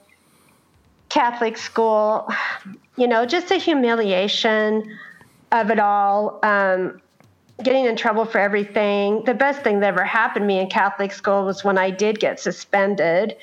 [1.08, 2.28] Catholic school,
[2.96, 4.98] you know, just the humiliation
[5.52, 6.38] of it all.
[6.42, 7.00] Um,
[7.62, 9.24] getting in trouble for everything.
[9.24, 12.20] The best thing that ever happened to me in Catholic school was when I did
[12.20, 13.36] get suspended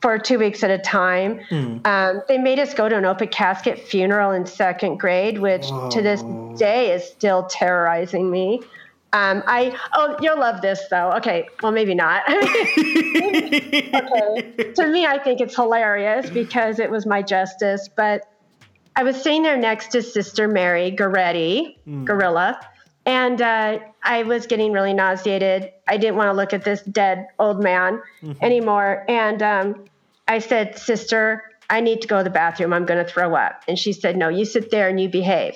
[0.00, 1.40] for two weeks at a time.
[1.50, 1.86] Mm.
[1.86, 5.90] Um, they made us go to an open casket funeral in second grade, which oh.
[5.90, 6.22] to this
[6.58, 8.62] day is still terrorizing me.
[9.12, 11.12] Um, I oh you'll love this though.
[11.14, 12.22] Okay, well maybe not.
[12.28, 12.42] okay,
[14.76, 17.88] to me I think it's hilarious because it was my justice.
[17.88, 18.22] But
[18.94, 22.04] I was sitting there next to Sister Mary Goretti, mm.
[22.04, 22.60] Gorilla,
[23.06, 25.72] and uh, I was getting really nauseated.
[25.88, 28.44] I didn't want to look at this dead old man mm-hmm.
[28.44, 29.04] anymore.
[29.08, 29.84] And um,
[30.28, 32.72] I said, Sister, I need to go to the bathroom.
[32.72, 33.64] I'm going to throw up.
[33.66, 35.54] And she said, No, you sit there and you behave.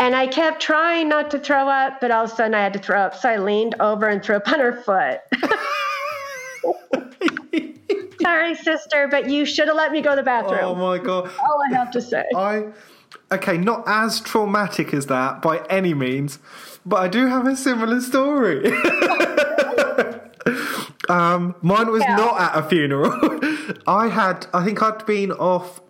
[0.00, 2.72] And I kept trying not to throw up, but all of a sudden I had
[2.72, 3.14] to throw up.
[3.14, 5.20] So I leaned over and threw up on her foot.
[8.22, 10.60] Sorry, sister, but you should have let me go to the bathroom.
[10.62, 11.30] Oh my god!
[11.38, 12.24] All I have to say.
[12.34, 12.68] I
[13.32, 16.38] okay, not as traumatic as that by any means,
[16.84, 18.66] but I do have a similar story.
[21.08, 22.16] um, mine was yeah.
[22.16, 23.12] not at a funeral.
[23.86, 25.80] I had, I think I'd been off,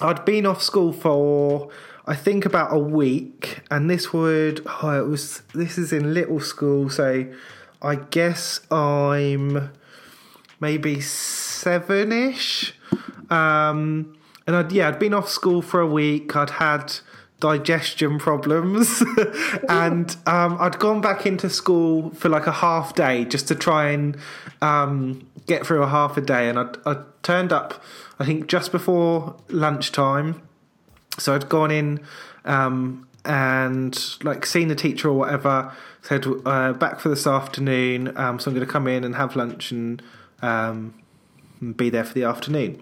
[0.00, 1.70] I'd been off school for,
[2.08, 6.40] I think about a week, and this would, oh, it was, this is in little
[6.40, 7.26] school, so
[7.82, 9.70] I guess I'm
[10.58, 12.74] maybe seven ish.
[13.28, 14.16] Um,
[14.46, 16.34] and I'd yeah, I'd been off school for a week.
[16.34, 16.94] I'd had
[17.40, 19.02] digestion problems,
[19.68, 23.90] and um, I'd gone back into school for like a half day just to try
[23.90, 24.16] and
[24.62, 26.48] um, get through a half a day.
[26.48, 27.82] And I turned up,
[28.18, 30.40] I think, just before lunchtime.
[31.20, 32.00] So I'd gone in
[32.44, 35.72] um, and like seen the teacher or whatever.
[36.02, 39.36] Said uh, back for this afternoon, um, so I'm going to come in and have
[39.36, 40.00] lunch and
[40.40, 40.94] um,
[41.76, 42.80] be there for the afternoon.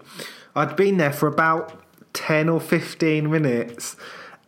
[0.55, 3.95] I'd been there for about 10 or 15 minutes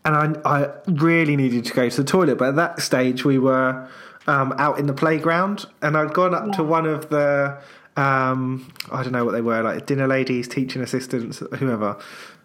[0.06, 2.38] and I, I really needed to go to the toilet.
[2.38, 3.88] But at that stage, we were
[4.28, 6.54] um, out in the playground and I'd gone up yeah.
[6.54, 7.62] to one of the,
[8.00, 11.98] um, I don't know what they were, like dinner ladies, teaching assistants, whoever,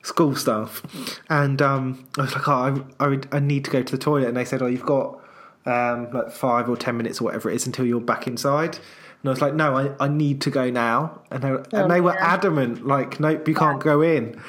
[0.03, 0.83] school staff.
[1.31, 4.27] And um, I was like, oh, I, I, I, need to go to the toilet.
[4.27, 5.21] And they said, oh, you've got
[5.65, 8.79] um, like five or 10 minutes or whatever it is until you're back inside.
[9.23, 11.23] And I was like, no, I, I need to go now.
[11.31, 14.41] And they, oh, and they were adamant, like, nope, you can't go in.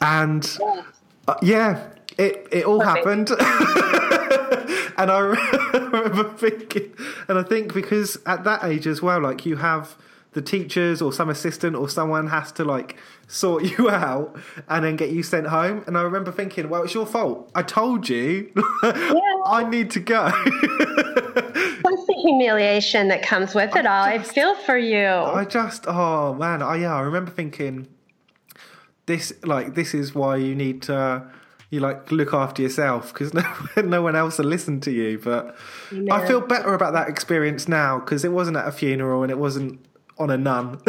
[0.00, 0.82] And yeah,
[1.26, 3.30] uh, yeah it, it all Perfect.
[3.30, 3.30] happened.
[4.96, 5.18] and I
[5.74, 6.94] remember thinking,
[7.26, 9.96] and I think because at that age as well, like, you have
[10.38, 12.96] the teachers or some assistant or someone has to like
[13.26, 15.82] sort you out and then get you sent home.
[15.88, 17.50] And I remember thinking, well, it's your fault.
[17.56, 18.52] I told you
[18.84, 18.92] yeah.
[19.46, 20.30] I need to go.
[21.82, 24.18] What's the humiliation that comes with it I all?
[24.18, 25.06] Just, I feel for you.
[25.06, 27.88] I just, oh man, I, yeah, I remember thinking
[29.06, 31.28] this, like, this is why you need to
[31.70, 33.42] you like look after yourself because no,
[33.82, 35.18] no one else will listen to you.
[35.18, 35.56] But
[35.92, 36.14] no.
[36.14, 39.38] I feel better about that experience now because it wasn't at a funeral and it
[39.38, 39.84] wasn't
[40.18, 40.80] on a nun.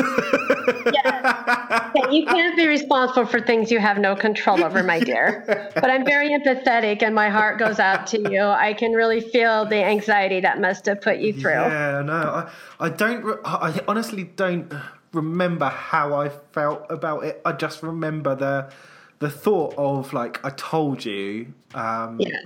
[0.94, 1.92] yeah.
[2.12, 5.44] You can't be responsible for things you have no control over, my dear.
[5.76, 8.42] But I'm very empathetic and my heart goes out to you.
[8.42, 11.52] I can really feel the anxiety that must have put you through.
[11.52, 14.74] Yeah, no, I, I don't, I honestly don't
[15.14, 17.42] remember how I felt about it.
[17.46, 18.72] I just remember the,
[19.20, 21.54] the thought of like, I told you.
[21.74, 22.40] Um, yeah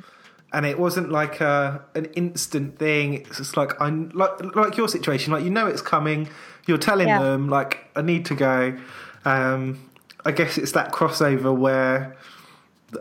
[0.53, 3.15] and it wasn't like a an instant thing.
[3.15, 5.33] It's just like I like like your situation.
[5.33, 6.29] Like you know it's coming.
[6.65, 7.21] You're telling yeah.
[7.21, 8.77] them like I need to go.
[9.25, 9.89] Um,
[10.25, 12.15] I guess it's that crossover where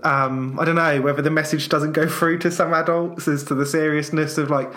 [0.02, 3.54] um, I don't know whether the message doesn't go through to some adults as to
[3.54, 4.72] the seriousness of like,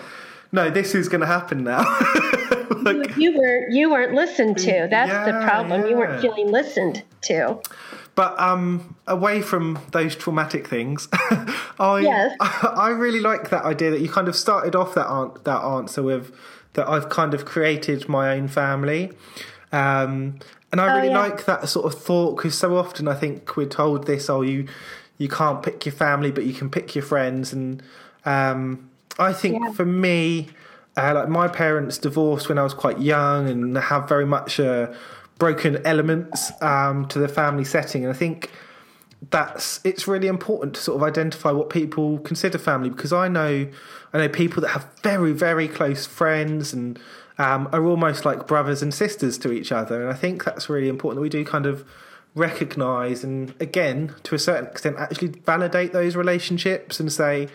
[0.52, 1.80] no, this is going to happen now.
[2.82, 4.86] like, you, you, were you weren't listened to.
[4.90, 5.82] That's yeah, the problem.
[5.82, 5.88] Yeah.
[5.88, 7.60] You weren't feeling listened to.
[8.14, 11.08] But um, away from those traumatic things,
[11.78, 12.36] I, yes.
[12.40, 15.62] I, I really like that idea that you kind of started off that an- that
[15.62, 16.34] answer with
[16.76, 19.12] that I've kind of created my own family.
[19.72, 20.38] Um,
[20.72, 21.18] and I oh, really yeah.
[21.18, 24.68] like that sort of thought because so often I think we're told this: oh, you
[25.18, 27.52] you can't pick your family, but you can pick your friends.
[27.52, 27.82] And
[28.24, 28.88] um,
[29.18, 29.72] I think yeah.
[29.72, 30.48] for me,
[30.96, 34.94] uh, like my parents divorced when I was quite young and have very much a
[35.38, 38.04] broken elements um, to the family setting.
[38.04, 38.50] And I think
[39.30, 43.66] that's it's really important to sort of identify what people consider family because I know
[44.12, 46.98] I know people that have very very close friends and
[47.38, 50.00] um, are almost like brothers and sisters to each other.
[50.00, 51.84] And I think that's really important that we do kind of
[52.34, 57.48] recognize and, again, to a certain extent, actually validate those relationships and say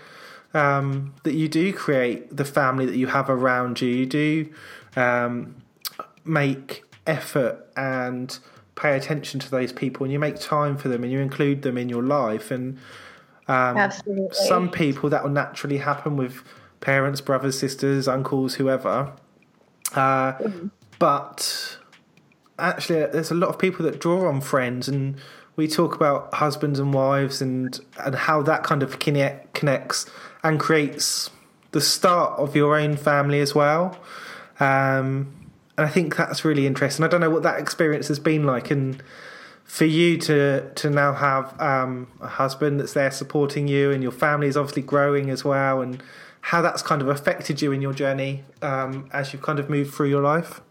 [0.53, 3.89] um, that you do create the family that you have around you.
[3.89, 4.49] You do
[4.95, 5.55] um,
[6.25, 8.37] make effort and
[8.75, 11.77] pay attention to those people and you make time for them and you include them
[11.77, 12.51] in your life.
[12.51, 12.77] And
[13.47, 13.91] um,
[14.31, 16.43] some people that will naturally happen with
[16.79, 19.13] parents, brothers, sisters, uncles, whoever.
[19.93, 20.33] Uh,
[20.99, 21.79] But
[22.59, 25.15] actually, there's a lot of people that draw on friends, and
[25.55, 30.05] we talk about husbands and wives and and how that kind of connect, connects
[30.43, 31.31] and creates
[31.71, 33.97] the start of your own family as well.
[34.59, 35.33] Um,
[35.81, 37.03] and I think that's really interesting.
[37.03, 39.01] I don't know what that experience has been like, and
[39.63, 44.11] for you to to now have um, a husband that's there supporting you, and your
[44.11, 46.03] family is obviously growing as well, and
[46.41, 49.91] how that's kind of affected you in your journey um, as you've kind of moved
[49.91, 50.61] through your life.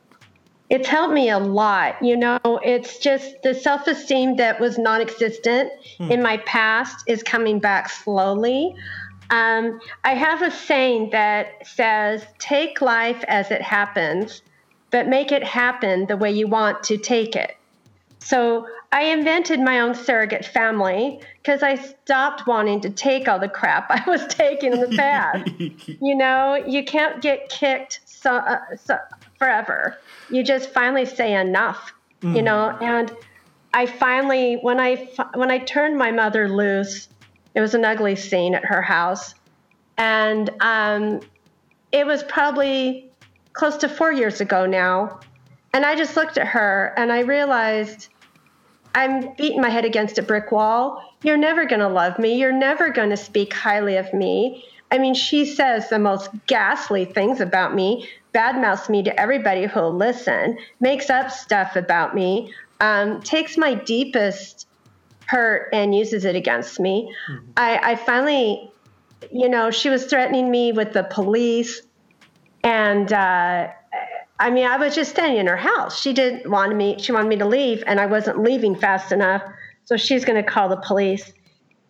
[0.68, 2.00] It's helped me a lot.
[2.00, 7.24] You know, it's just the self esteem that was non existent in my past is
[7.24, 8.76] coming back slowly.
[9.30, 14.42] Um, I have a saying that says, take life as it happens,
[14.90, 17.56] but make it happen the way you want to take it.
[18.18, 23.48] So I invented my own surrogate family because I stopped wanting to take all the
[23.48, 25.50] crap I was taking in the past.
[26.00, 28.98] you know, you can't get kicked so, uh, so
[29.38, 29.96] forever.
[30.28, 31.92] You just finally say enough.
[32.22, 33.10] You know, and
[33.72, 37.08] I finally when I when I turned my mother loose,
[37.54, 39.34] it was an ugly scene at her house,
[39.96, 41.20] and um,
[41.92, 43.09] it was probably
[43.52, 45.20] close to four years ago now.
[45.72, 48.08] And I just looked at her and I realized
[48.94, 51.02] I'm beating my head against a brick wall.
[51.22, 52.34] You're never going to love me.
[52.38, 54.64] You're never going to speak highly of me.
[54.90, 59.94] I mean, she says the most ghastly things about me, badmouths me to everybody who'll
[59.94, 64.66] listen, makes up stuff about me, um, takes my deepest
[65.26, 67.14] hurt and uses it against me.
[67.56, 68.72] I, I finally,
[69.30, 71.82] you know, she was threatening me with the police.
[72.62, 73.68] And uh,
[74.38, 76.00] I mean, I was just standing in her house.
[76.00, 79.42] She didn't want me, she wanted me to leave, and I wasn't leaving fast enough.
[79.84, 81.32] So she's going to call the police.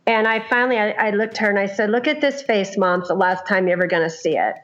[0.06, 2.76] And I finally, I, I looked at her and I said, Look at this face,
[2.76, 3.00] mom.
[3.00, 4.54] It's the last time you're ever going to see it.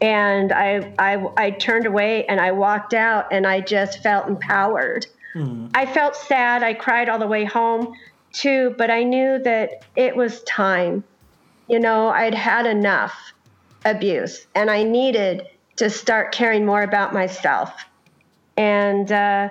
[0.00, 5.06] And I, I, I turned away and I walked out and I just felt empowered.
[5.74, 6.62] I felt sad.
[6.62, 7.94] I cried all the way home
[8.32, 11.04] too, but I knew that it was time.
[11.68, 13.32] You know, I'd had enough
[13.84, 17.72] abuse and I needed to start caring more about myself.
[18.56, 19.48] And uh,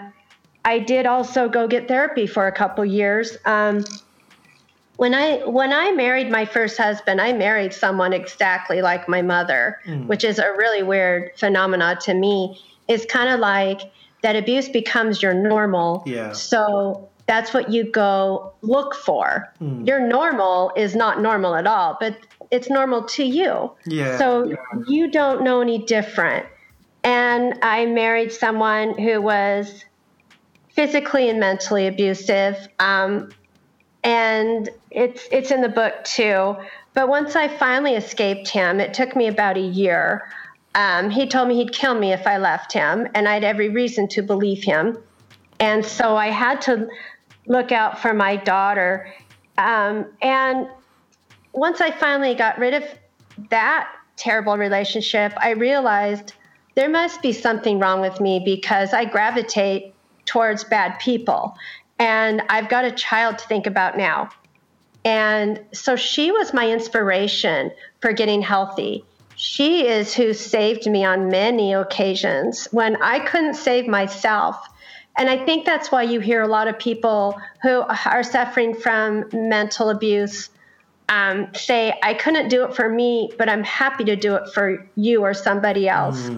[0.65, 3.37] I did also go get therapy for a couple years.
[3.45, 3.83] Um,
[4.97, 9.79] when I when I married my first husband, I married someone exactly like my mother,
[10.07, 12.61] which is a really weird phenomena to me.
[12.89, 13.79] It's kind of like
[14.23, 16.03] that abuse becomes your normal.
[16.05, 16.33] Yeah.
[16.33, 19.53] So that's what you go look for.
[19.87, 22.17] Your normal is not normal at all, but
[22.51, 23.71] it's normal to you.
[23.85, 24.17] Yeah.
[24.17, 24.55] So
[24.87, 26.45] you don't know any different.
[27.03, 29.85] And I married someone who was
[30.69, 32.55] physically and mentally abusive.
[32.79, 33.29] Um,
[34.03, 36.55] and it's it's in the book too.
[36.93, 40.29] But once I finally escaped him, it took me about a year.
[40.75, 43.69] Um, he told me he'd kill me if I left him, and I had every
[43.69, 44.97] reason to believe him.
[45.59, 46.87] And so I had to
[47.47, 49.13] look out for my daughter.
[49.57, 50.67] Um, and
[51.59, 52.83] once I finally got rid of
[53.49, 56.31] that terrible relationship, I realized
[56.75, 59.93] there must be something wrong with me because I gravitate
[60.23, 61.57] towards bad people.
[61.99, 64.29] And I've got a child to think about now.
[65.03, 69.03] And so she was my inspiration for getting healthy.
[69.35, 74.65] She is who saved me on many occasions when I couldn't save myself.
[75.17, 79.25] And I think that's why you hear a lot of people who are suffering from
[79.33, 80.49] mental abuse
[81.09, 84.87] um, say, I couldn't do it for me, but I'm happy to do it for
[84.95, 86.29] you or somebody else.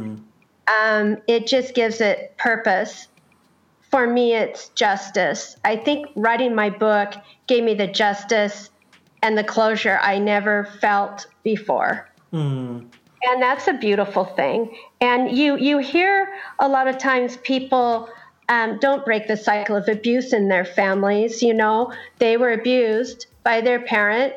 [0.67, 3.07] Um, it just gives it purpose.
[3.89, 5.57] For me, it's justice.
[5.65, 7.13] I think writing my book
[7.47, 8.69] gave me the justice
[9.21, 12.09] and the closure I never felt before.
[13.23, 14.75] And that's a beautiful thing.
[15.01, 18.09] And you you hear a lot of times people
[18.49, 21.43] um, don't break the cycle of abuse in their families.
[21.43, 24.33] You know, they were abused by their parent,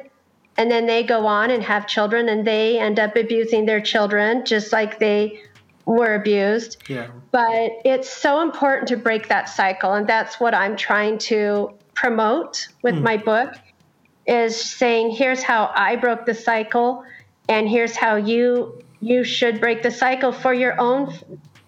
[0.57, 4.45] and then they go on and have children, and they end up abusing their children
[4.45, 5.43] just like they
[5.87, 6.83] were abused.
[6.89, 7.09] Yeah.
[7.31, 12.69] But it's so important to break that cycle, and that's what I'm trying to promote
[12.83, 13.55] with my book
[14.27, 17.05] is saying here's how I broke the cycle
[17.49, 21.13] and here's how you you should break the cycle for your own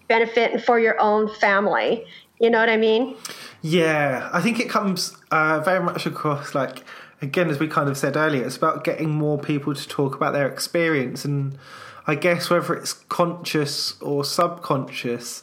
[0.08, 2.06] benefit and for your own family.
[2.40, 3.16] You know what I mean?
[3.60, 6.82] Yeah, I think it comes uh, very much across like
[7.22, 10.32] again as we kind of said earlier, it's about getting more people to talk about
[10.32, 11.58] their experience and
[12.06, 15.42] I guess whether it's conscious or subconscious,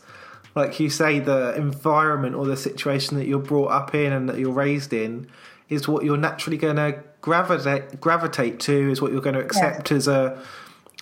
[0.55, 4.39] like you say, the environment or the situation that you're brought up in and that
[4.39, 5.27] you're raised in
[5.67, 9.91] is what you're naturally going to gravitate gravitate to, is what you're going to accept
[9.91, 10.41] as a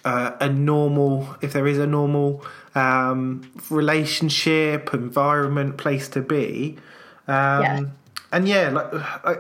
[0.04, 2.44] uh, a normal, if there is a normal
[2.74, 6.78] um, relationship, environment, place to be.
[7.28, 7.82] Um, Yeah.
[8.32, 8.94] And yeah, like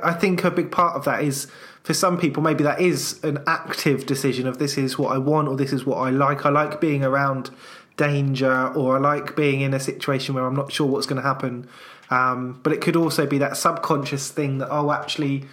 [0.03, 1.47] I, think a big part of that is
[1.83, 5.47] for some people maybe that is an active decision of this is what I want
[5.47, 6.45] or this is what I like.
[6.45, 7.51] I like being around
[7.95, 11.27] danger or I like being in a situation where I'm not sure what's going to
[11.27, 11.69] happen.
[12.09, 15.45] Um, but it could also be that subconscious thing that oh actually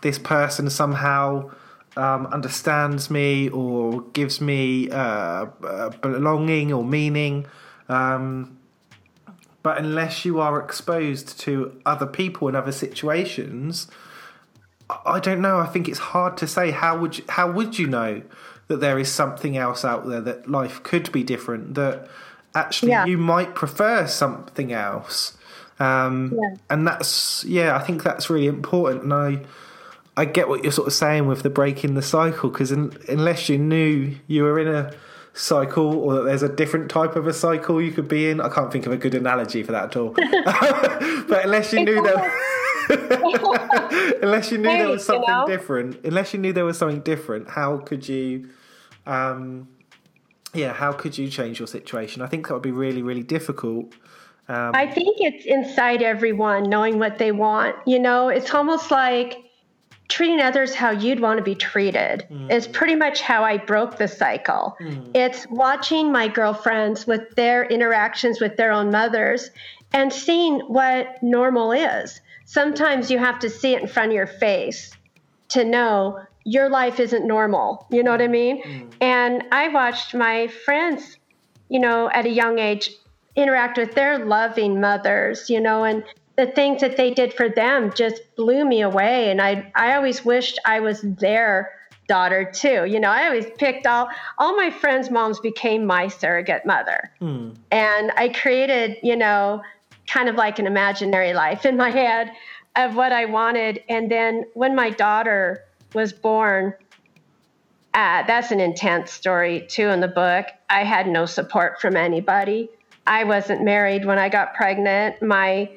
[0.00, 1.50] this person somehow
[1.96, 7.46] um, understands me or gives me uh, uh, belonging or meaning.
[7.88, 8.56] Um,
[9.62, 13.86] but unless you are exposed to other people in other situations,
[15.06, 15.58] I- don't know.
[15.58, 16.70] I think it's hard to say.
[16.70, 18.22] How would you, how would you know
[18.68, 21.74] that there is something else out there that life could be different?
[21.74, 22.08] That
[22.54, 23.06] actually Yeah.
[23.06, 25.36] you might prefer something else.
[25.78, 26.56] Um, Yeah.
[26.68, 27.76] And that's yeah.
[27.76, 29.04] I think that's really important.
[29.04, 29.40] And I
[30.16, 33.56] I get what you're sort of saying with the breaking the cycle because unless you
[33.58, 34.92] knew you were in a
[35.40, 38.48] cycle or that there's a different type of a cycle you could be in, I
[38.48, 40.10] can't think of a good analogy for that at all.
[41.28, 42.30] but unless you knew that.
[44.22, 45.46] unless you knew there was you something know?
[45.46, 48.50] different, unless you knew there was something different, how could you,
[49.06, 49.68] um,
[50.52, 52.20] yeah, how could you change your situation?
[52.20, 53.94] I think that would be really, really difficult.
[54.48, 57.76] Um, I think it's inside everyone knowing what they want.
[57.86, 59.38] You know, it's almost like
[60.10, 62.52] treating others how you'd want to be treated mm.
[62.52, 64.76] is pretty much how I broke the cycle.
[64.80, 65.10] Mm.
[65.14, 69.50] It's watching my girlfriends with their interactions with their own mothers
[69.92, 72.20] and seeing what normal is.
[72.44, 74.92] Sometimes you have to see it in front of your face
[75.50, 77.86] to know your life isn't normal.
[77.90, 78.30] You know what I mm.
[78.30, 78.90] mean?
[79.00, 81.16] And I watched my friends,
[81.68, 82.90] you know, at a young age
[83.36, 86.04] interact with their loving mothers, you know, and
[86.40, 89.30] the things that they did for them just blew me away.
[89.30, 91.72] And I, I always wished I was their
[92.08, 92.86] daughter too.
[92.86, 97.12] You know, I always picked all, all my friends' moms became my surrogate mother.
[97.70, 99.62] And I created, you know,
[100.06, 102.32] kind of like an imaginary life in my head
[102.74, 103.84] of what I wanted.
[103.88, 105.62] And then when my daughter
[105.94, 106.72] was born,
[107.92, 110.46] uh, that's an intense story too in the book.
[110.70, 112.70] I had no support from anybody.
[113.06, 115.20] I wasn't married when I got pregnant.
[115.20, 115.68] My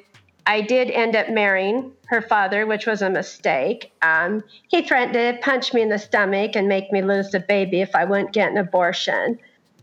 [0.46, 3.91] I did end up marrying her father, which was a mistake.
[4.02, 7.82] Um, he threatened to punch me in the stomach and make me lose the baby
[7.82, 9.39] if I wouldn't get an abortion.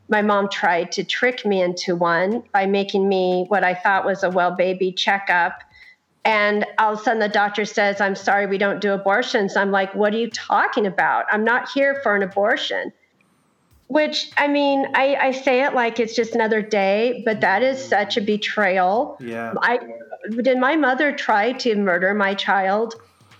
[0.08, 4.22] My mom tried to trick me into one by making me what I thought was
[4.22, 5.62] a well baby checkup.
[6.24, 9.56] And all of a sudden, the doctor says, I'm sorry, we don't do abortions.
[9.56, 11.24] I'm like, what are you talking about?
[11.32, 12.92] I'm not here for an abortion.
[13.86, 17.82] Which, I mean, I, I say it like it's just another day, but that is
[17.82, 19.16] such a betrayal.
[19.20, 19.54] yeah.
[19.62, 19.78] I
[20.42, 22.94] did my mother try to murder my child?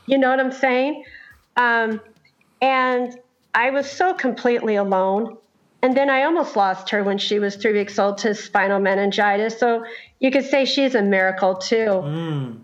[0.06, 1.04] You know what I'm saying?
[1.56, 2.00] Um,
[2.62, 3.18] and
[3.54, 5.36] I was so completely alone.
[5.82, 9.58] And then I almost lost her when she was three weeks old to spinal meningitis.
[9.58, 9.84] So
[10.18, 11.76] you could say she's a miracle too.
[11.76, 12.60] Mm.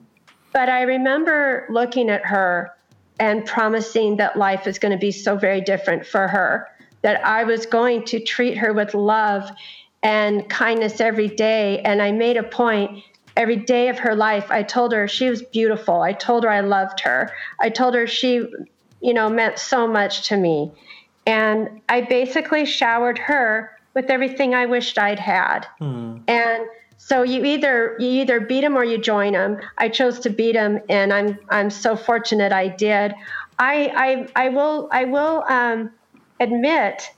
[0.52, 2.74] But I remember looking at her
[3.18, 6.68] and promising that life is going to be so very different for her,
[7.02, 9.50] that I was going to treat her with love
[10.02, 11.80] and kindness every day.
[11.80, 13.02] And I made a point
[13.36, 14.50] every day of her life.
[14.50, 16.02] I told her she was beautiful.
[16.02, 17.30] I told her I loved her.
[17.60, 18.46] I told her she,
[19.00, 20.72] you know, meant so much to me.
[21.26, 25.66] And I basically showered her with everything I wished I'd had.
[26.28, 26.66] And
[26.98, 29.60] so you either you either beat him or you join him.
[29.78, 33.14] I chose to beat him, and I'm I'm so fortunate I did.
[33.58, 35.90] I I I will I will um,
[36.40, 37.10] admit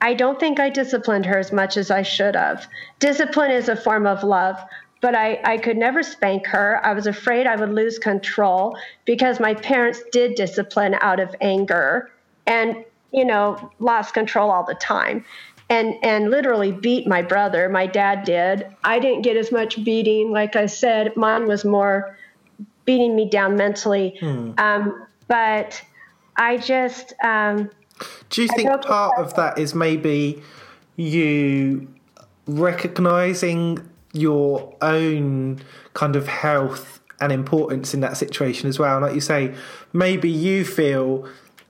[0.00, 2.66] I don't think I disciplined her as much as I should have.
[2.98, 4.62] Discipline is a form of love,
[5.00, 6.80] but I, I could never spank her.
[6.84, 12.10] I was afraid I would lose control because my parents did discipline out of anger
[12.46, 15.24] and, you know, lost control all the time.
[15.68, 17.68] And, and literally beat my brother.
[17.68, 18.68] My dad did.
[18.84, 20.30] I didn't get as much beating.
[20.30, 22.16] Like I said, mine was more
[22.84, 24.16] beating me down mentally.
[24.58, 25.82] Um, but
[26.36, 27.68] I just, um,
[28.30, 30.40] Do you think part of that is maybe
[30.94, 31.88] you
[32.46, 33.80] recognizing
[34.16, 35.60] your own
[35.94, 38.96] kind of health and importance in that situation as well?
[38.96, 39.54] And like you say,
[39.92, 41.28] maybe you feel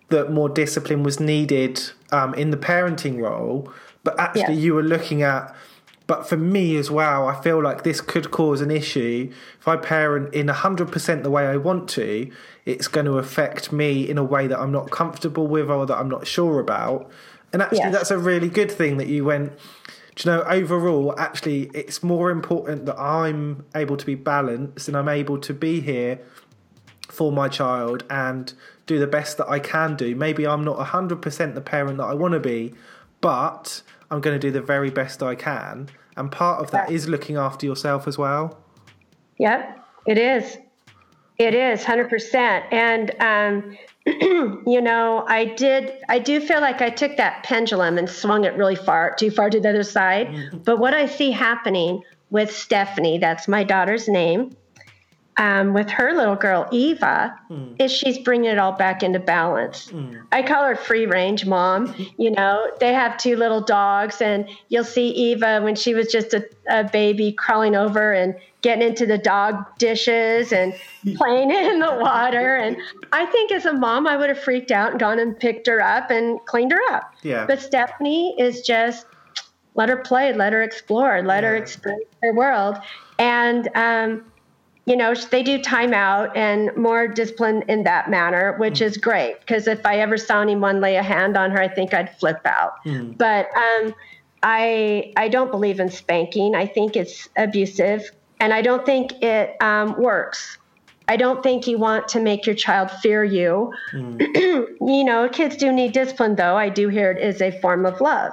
[0.09, 1.81] that more discipline was needed
[2.13, 3.73] um, in the parenting role,
[4.05, 4.61] but actually Yeah.
[4.61, 5.55] you were looking at.
[6.07, 9.29] But for me as well, I feel like this could cause an issue.
[9.61, 12.31] If I parent in 100% the way I want to,
[12.65, 15.97] it's going to affect me in a way that I'm not comfortable with or that
[15.99, 17.11] I'm not sure about.
[17.53, 17.93] And actually, Yes.
[17.93, 19.53] that's a really good thing that you went,
[20.17, 24.97] do you know, overall, actually, it's more important that I'm able to be balanced and
[24.97, 26.19] I'm able to be here
[27.09, 28.53] for my child and
[28.87, 30.17] do the best that I can do.
[30.17, 32.73] Maybe I'm not 100% the parent that I want to be,
[33.21, 35.91] but I'm going to do the very best I can.
[36.17, 38.59] And part of that is looking after yourself as well.
[39.39, 40.57] Yep, it is.
[41.37, 42.73] It is 100%.
[42.73, 43.77] And, um,
[44.67, 48.55] you know, I did, I do feel like I took that pendulum and swung it
[48.55, 50.29] really far, too far to the other side.
[50.29, 50.59] Mm-hmm.
[50.59, 54.57] But what I see happening with Stephanie, that's my daughter's name,
[55.39, 57.39] um, with her little girl Eva,
[57.79, 59.93] is she's bringing it all back into balance.
[60.33, 61.95] I call her free range mom.
[62.19, 66.33] You know, they have two little dogs, and you'll see Eva when she was just
[66.33, 70.75] a, a baby crawling over and getting into the dog dishes and
[71.17, 72.57] playing in the water.
[72.57, 72.77] And
[73.13, 75.81] I think as a mom, I would have freaked out and gone and picked her
[75.83, 77.13] up and cleaned her up.
[77.23, 77.45] Yeah.
[77.47, 79.07] But Stephanie is just
[79.75, 81.63] let her play, let her explore, let her Yeah.
[81.63, 82.79] experience her world.
[83.19, 84.25] And, um,
[84.87, 89.41] you know, they do timeout and more discipline in that manner, which is great.
[89.41, 92.41] Because if I ever saw anyone lay a hand on her, I think I'd flip
[92.45, 92.75] out.
[93.17, 93.95] But um,
[94.45, 96.55] I I don't believe in spanking.
[96.55, 100.57] I think it's abusive, and I don't think it um, works.
[101.09, 103.73] I don't think you want to make your child fear you.
[103.93, 106.57] you know, kids do need discipline, though.
[106.57, 108.33] I do hear it is a form of love.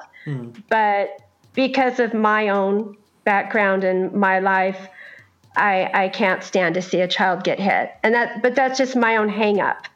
[0.69, 1.17] But
[1.53, 2.95] because of my own
[3.25, 4.87] background and my life,
[5.55, 7.91] I, I can't stand to see a child get hit.
[8.03, 9.87] And that, but that's just my own hang up,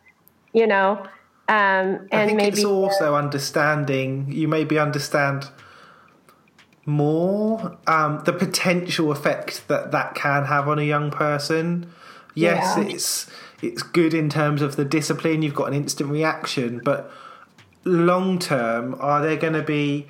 [0.53, 1.05] you know?
[1.49, 5.49] Um, and I think maybe it's also understanding, you maybe understand
[6.85, 11.91] more um, the potential effect that that can have on a young person.
[12.33, 12.83] Yes, Yeah.
[12.85, 13.29] it's
[13.61, 15.41] it's good in terms of the discipline.
[15.41, 17.11] You've got an instant reaction, but
[17.83, 20.07] long term, are there going to be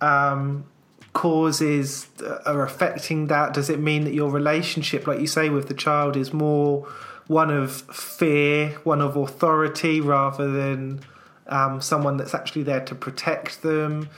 [0.00, 0.64] um,
[1.12, 2.08] causes
[2.46, 3.52] are affecting that?
[3.54, 6.86] Does it mean that your relationship, like you say, with the child is more
[7.26, 11.00] one of fear, one of authority, rather than
[11.48, 14.08] um, someone that's actually there to protect them?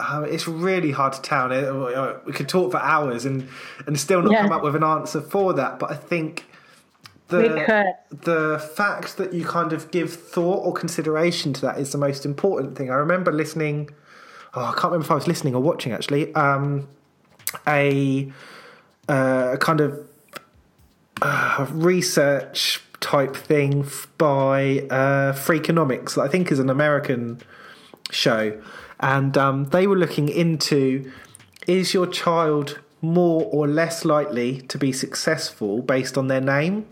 [0.00, 1.52] Um, it's really hard to tell.
[1.52, 3.48] Uh, We could talk for hours and,
[3.86, 4.42] and still not Yeah.
[4.42, 5.78] come up with an answer for that.
[5.78, 6.44] But I think
[7.28, 11.98] the the fact that you kind of give thought or consideration to that is the
[11.98, 12.90] most important thing.
[12.90, 13.90] I remember listening.
[14.58, 16.34] Oh, I can't remember if I was listening or watching actually.
[16.34, 16.88] Um,
[17.68, 18.32] a
[19.08, 20.08] uh, kind of
[21.22, 23.86] uh, research type thing
[24.18, 27.40] by uh, Freakonomics that I think is an American
[28.10, 28.60] show,
[28.98, 31.08] and um, they were looking into
[31.68, 36.84] is your child more or less likely to be successful based on their name?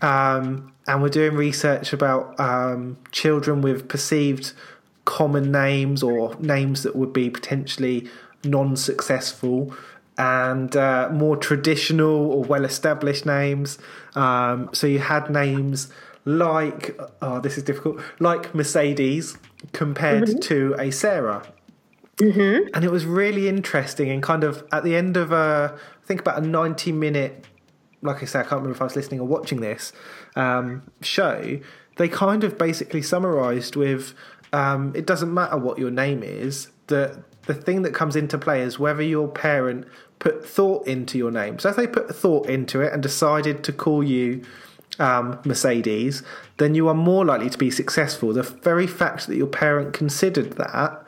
[0.00, 4.52] Um, and we're doing research about um, children with perceived
[5.04, 8.08] common names or names that would be potentially
[8.44, 9.74] non successful
[10.18, 13.78] and uh, more traditional or well established names.
[14.14, 15.90] Um, so you had names
[16.24, 19.36] like, oh, this is difficult, like Mercedes
[19.72, 21.46] compared to a Sarah.
[22.74, 26.20] And it was really interesting and kind of at the end of a, I think
[26.20, 27.46] about a 90 minute
[28.02, 29.92] like I say, I can't remember if I was listening or watching this
[30.36, 31.60] um, show.
[31.96, 34.14] They kind of basically summarised with
[34.52, 36.70] um, it doesn't matter what your name is.
[36.86, 39.86] The the thing that comes into play is whether your parent
[40.18, 41.58] put thought into your name.
[41.58, 44.44] So if they put thought into it and decided to call you
[45.00, 46.22] um, Mercedes,
[46.58, 48.32] then you are more likely to be successful.
[48.32, 51.04] The very fact that your parent considered that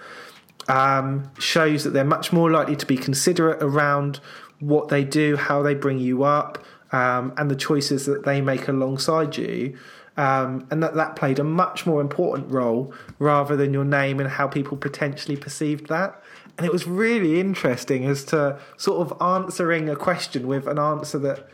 [0.68, 4.20] um, shows that they're much more likely to be considerate around
[4.60, 8.66] what they do, how they bring you up, um, and the choices that they make
[8.68, 9.76] alongside you.
[10.16, 14.28] Um, and that that played a much more important role rather than your name and
[14.28, 16.22] how people potentially perceived that.
[16.56, 21.18] And it was really interesting as to sort of answering a question with an answer
[21.18, 21.48] that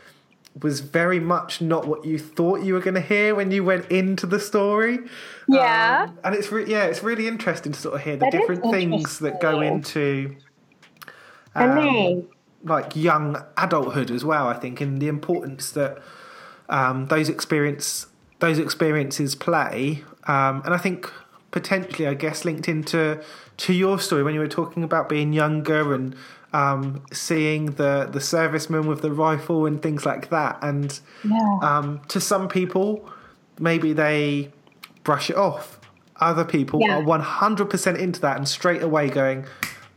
[0.61, 3.89] was very much not what you thought you were going to hear when you went
[3.89, 4.99] into the story.
[5.47, 6.07] Yeah.
[6.09, 8.63] Um, and it's re- yeah, it's really interesting to sort of hear the That different
[8.63, 10.35] things that go into
[11.55, 12.27] um,
[12.63, 14.47] like young adulthood as well.
[14.47, 15.99] I think, and the importance that
[16.69, 18.07] um, those experience
[18.41, 20.03] those experiences play.
[20.27, 21.09] Um, and I think
[21.51, 23.21] potentially, I guess, linked into
[23.57, 26.15] to your story when you were talking about being younger and
[26.53, 30.59] um, seeing the the serviceman with the rifle and things like that.
[30.61, 31.59] And Yeah.
[31.61, 33.09] um, to some people,
[33.59, 34.51] maybe they
[35.03, 35.79] brush it off.
[36.19, 36.97] Other people Yeah.
[36.97, 39.45] are one hundred percent into that and straight away going.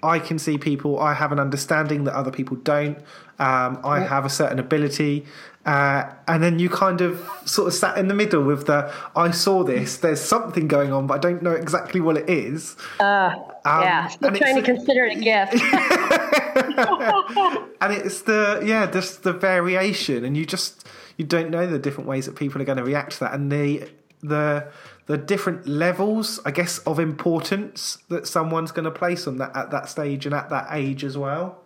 [0.03, 1.01] I can see people.
[1.01, 2.99] I have an understanding that other people don't.
[3.39, 5.27] Um, I have a certain ability,
[5.67, 9.31] uh, and then you kind of sort of sat in the middle with the I
[9.33, 9.97] saw this.
[9.97, 12.77] There's something going on, but I don't know exactly what it is.
[13.01, 13.35] Uh,
[13.67, 15.55] Um, yeah, still trying to consider it a gift.
[17.81, 22.09] and it's the yeah just the variation and you just you don't know the different
[22.09, 23.89] ways that people are going to react to that and the
[24.23, 24.71] the
[25.07, 29.71] the different levels i guess of importance that someone's going to place on that at
[29.71, 31.65] that stage and at that age as well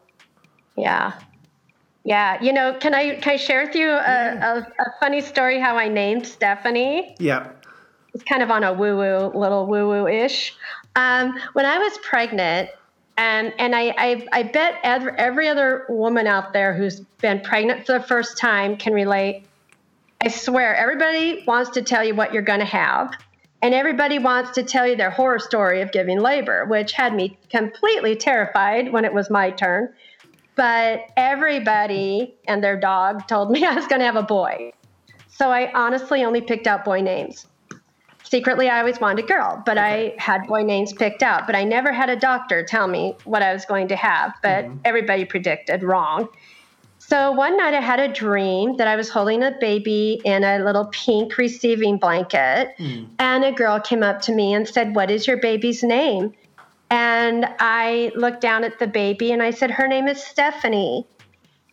[0.78, 1.14] yeah.
[2.04, 5.60] Yeah, you know, can I can I share with you a, a, a funny story
[5.60, 7.16] how I named Stephanie?
[7.18, 7.50] yeah
[8.14, 10.56] it's kind of on a woo woo, little woo woo ish.
[10.96, 12.70] Um, when I was pregnant,
[13.16, 17.92] and and I, I, I bet every other woman out there who's been pregnant for
[17.92, 19.44] the first time can relate.
[20.20, 23.12] I swear, everybody wants to tell you what you're going to have,
[23.62, 27.38] and everybody wants to tell you their horror story of giving labor, which had me
[27.50, 29.92] completely terrified when it was my turn.
[30.58, 34.72] But everybody and their dog told me I was going to have a boy.
[35.30, 37.46] So I honestly only picked out boy names
[38.28, 41.46] secretly I always wanted a girl, but I had boy names picked out.
[41.46, 44.64] But I never had a doctor tell me what I was going to have, but
[44.64, 44.78] mm-hmm.
[44.84, 46.28] everybody predicted wrong.
[46.98, 50.58] So one night I had a dream that I was holding a baby in a
[50.58, 53.04] little pink receiving blanket, hmm.
[53.18, 56.34] and a girl came up to me and said, What is your baby's name?
[56.90, 61.06] And I looked down at the baby and I said, Her name is Stephanie.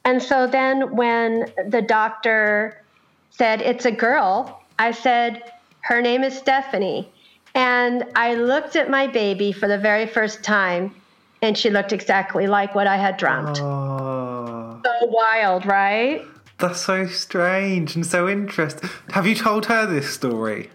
[0.03, 2.84] And so then when the doctor
[3.30, 5.51] said, It's a girl, I said,
[5.82, 7.11] Her name is Stephanie.
[7.53, 10.93] And I looked at my baby for the very first time,
[11.41, 13.57] and she looked exactly like what I had dreamt.
[13.61, 16.22] oh So wild, right?
[16.57, 20.70] that's so strange and so interesting have you told her this story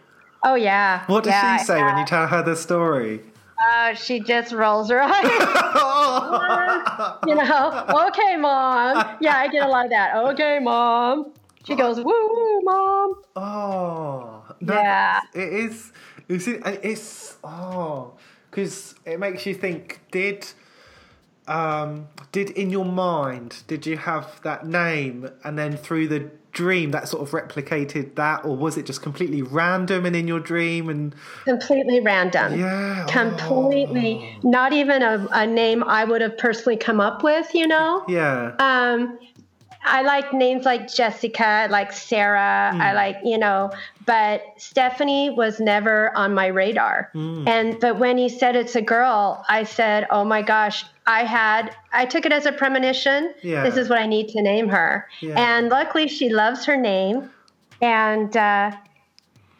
[0.45, 1.05] Oh, yeah.
[1.07, 3.20] what does Yeah, she say when you tell her the story
[3.63, 5.25] Uh, she just rolls her eyes.
[7.27, 9.17] you know, okay, mom.
[9.21, 10.17] Yeah, I get a lot of that.
[10.17, 11.33] Okay, mom.
[11.65, 13.15] She goes, woo, woo, mom.
[13.37, 15.21] Oh, Yeah.
[15.35, 15.93] It is.
[16.29, 16.47] It's.
[16.49, 17.37] It's.
[17.45, 18.15] Oh,
[18.51, 20.01] because it makes you think.
[20.11, 20.47] Did.
[21.49, 26.91] Um, did in your mind did you have that name and then through the dream
[26.91, 30.89] that sort of replicated that or was it just completely random and in your dream
[30.89, 32.59] and Completely random.
[32.59, 34.39] yeah Completely.
[34.43, 38.05] Not even a, a name I would have personally come up with, you know?
[38.07, 39.19] oh, yeah Um,
[39.83, 43.71] I like names like Jessica, I like Sarah, I like, you know,
[44.05, 47.11] but Stephanie was never on my radar.
[47.15, 51.75] And, but when he said it's a girl, I said, oh my gosh, I had,
[51.93, 53.35] I took it as a premonition.
[53.43, 53.65] Yeah.
[53.65, 55.09] This is what I need to name her.
[55.21, 55.35] Yeah.
[55.37, 57.29] And luckily she loves her name.
[57.83, 58.71] And, uh,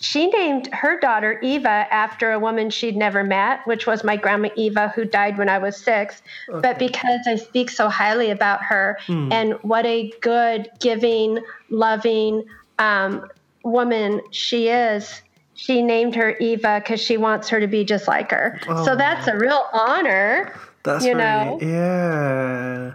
[0.03, 4.48] she named her daughter Eva after a woman she'd never met, which was my grandma
[4.57, 6.22] Eva, who died when I was six.
[6.48, 12.44] But because I speak so highly about her and what a good, giving, loving
[12.78, 13.28] um,
[13.62, 15.20] woman she is,
[15.55, 18.59] she named her Eva because she wants her to be just like her.
[18.86, 20.51] So that's a real honor.
[20.82, 21.58] That's you really, know?
[21.60, 22.92] yeah.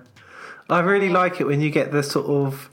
[0.69, 2.69] I really like it when you get the sort of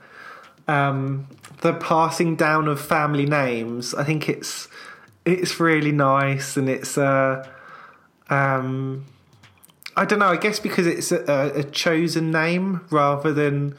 [0.68, 1.26] um,
[1.60, 3.94] the passing down of family names.
[3.94, 4.68] I think it's
[5.24, 7.46] it's really nice and it's uh,
[8.30, 9.04] um,
[9.96, 10.28] I don't know.
[10.28, 13.76] I guess because it's a, a chosen name rather than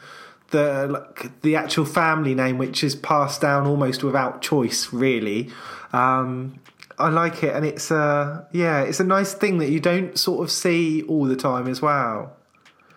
[0.50, 5.50] the like the actual family name, which is passed down almost without choice, really.
[5.92, 6.60] Um,
[6.98, 10.42] I like it, and it's uh yeah, it's a nice thing that you don't sort
[10.44, 12.36] of see all the time as well.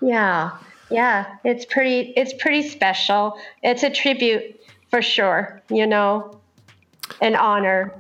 [0.02, 0.52] Yeah.
[0.90, 1.26] Yeah.
[1.44, 3.38] It's pretty it's pretty special.
[3.64, 6.40] It's a tribute for sure, you know.
[7.22, 7.94] An honor.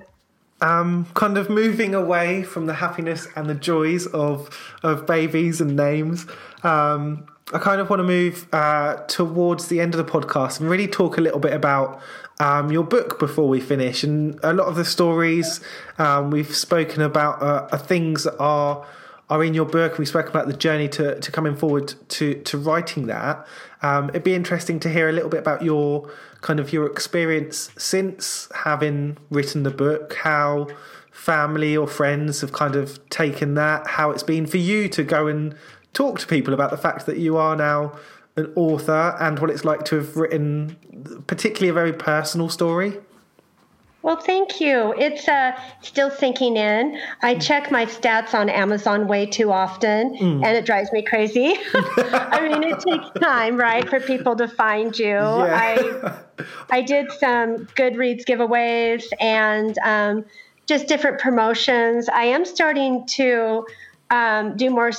[0.61, 4.49] um, kind of moving away from the happiness and the joys of
[4.83, 6.25] of babies and names.
[6.63, 10.69] Um, I kind of want to move uh, towards the end of the podcast and
[10.69, 12.01] really talk a little bit about
[12.39, 14.03] um, your book before we finish.
[14.03, 15.59] And a lot of the stories
[15.97, 18.85] um, we've spoken about uh, are things that are
[19.29, 19.97] are in your book.
[19.97, 23.45] We spoke about the journey to, to coming forward to to writing that.
[23.81, 26.09] Um, it'd be interesting to hear a little bit about your
[26.41, 30.67] kind of your experience since having written the book, how
[31.11, 35.27] family or friends have kind of taken that, how it's been for you to go
[35.27, 35.55] and
[35.93, 37.91] talk to people about the fact that you are now
[38.37, 40.77] an author and what it's like to have written
[41.27, 42.97] particularly a very personal story.
[44.03, 44.93] Well, thank you.
[44.97, 46.97] It's uh, still sinking in.
[47.23, 51.55] I check my stats on Amazon way too often, and it drives me crazy.
[51.73, 55.17] I mean, it takes time, right, for people to find you.
[55.17, 56.19] I
[56.69, 60.23] I did some Goodreads giveaways and um,
[60.67, 62.07] just different promotions.
[62.07, 63.65] I am starting to
[64.09, 64.91] um, do more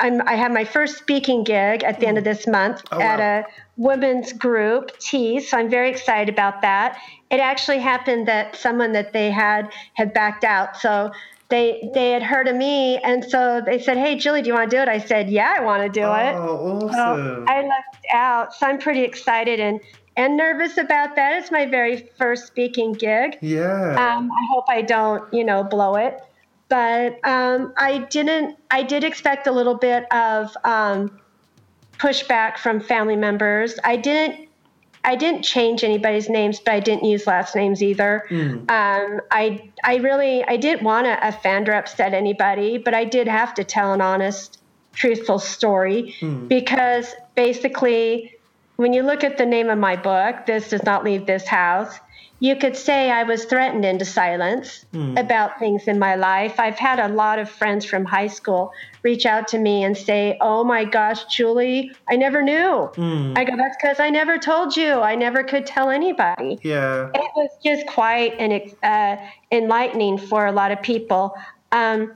[0.00, 3.18] I'm, I have my first speaking gig at the end of this month Oh, at
[3.18, 3.40] wow.
[3.40, 3.44] a
[3.76, 5.50] women's group, Tees.
[5.50, 6.98] So I'm very excited about that.
[7.30, 10.76] It actually happened that someone that they had had backed out.
[10.76, 11.12] So
[11.48, 14.70] they they had heard of me, and so they said, "Hey, Julie, do you want
[14.70, 17.44] to do it?" I said, "Yeah, I want to do it." Oh, So awesome.
[17.48, 19.78] I left out, so I'm pretty excited and
[20.16, 21.34] and nervous about that.
[21.38, 23.38] It's my very first speaking gig.
[23.40, 23.90] yeah.
[24.16, 26.22] Um, I hope I don't, you know, blow it.
[26.72, 28.56] But um, I didn't.
[28.70, 31.20] I did expect a little bit of um,
[31.98, 33.78] pushback from family members.
[33.84, 34.48] I didn't.
[35.04, 38.24] I didn't change anybody's names, but I didn't use last names either.
[38.70, 43.28] Um, I I really I didn't want to offend or upset anybody, but I did
[43.28, 44.58] have to tell an honest,
[44.94, 46.14] truthful story
[46.48, 48.34] because basically,
[48.76, 51.98] when you look at the name of my book, this does not leave this house.
[52.42, 54.84] You could say I was threatened into silence
[55.16, 56.58] about things in my life.
[56.58, 58.72] I've had a lot of friends from high school
[59.04, 62.90] reach out to me and say, Oh my gosh, Julie, I never knew.
[63.36, 64.94] I go, That's because I never told you.
[64.94, 67.10] I never could tell anybody yeah.
[67.14, 71.36] it was just quite an uh, enlightening for a lot of people.
[71.70, 72.12] Um,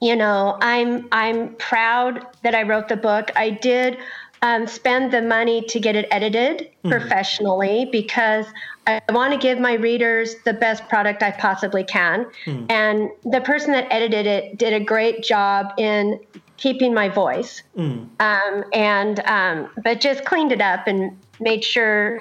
[0.00, 3.30] you know, I'm I'm proud that I wrote the book.
[3.36, 3.98] I did
[4.42, 8.44] um, spend the money to get it edited professionally because
[8.86, 12.26] I want to give my readers the best product I possibly can.
[12.68, 16.18] And the person that edited it did a great job in
[16.56, 17.62] keeping my voice.
[17.78, 22.20] Um, and um, but just cleaned it up and made sure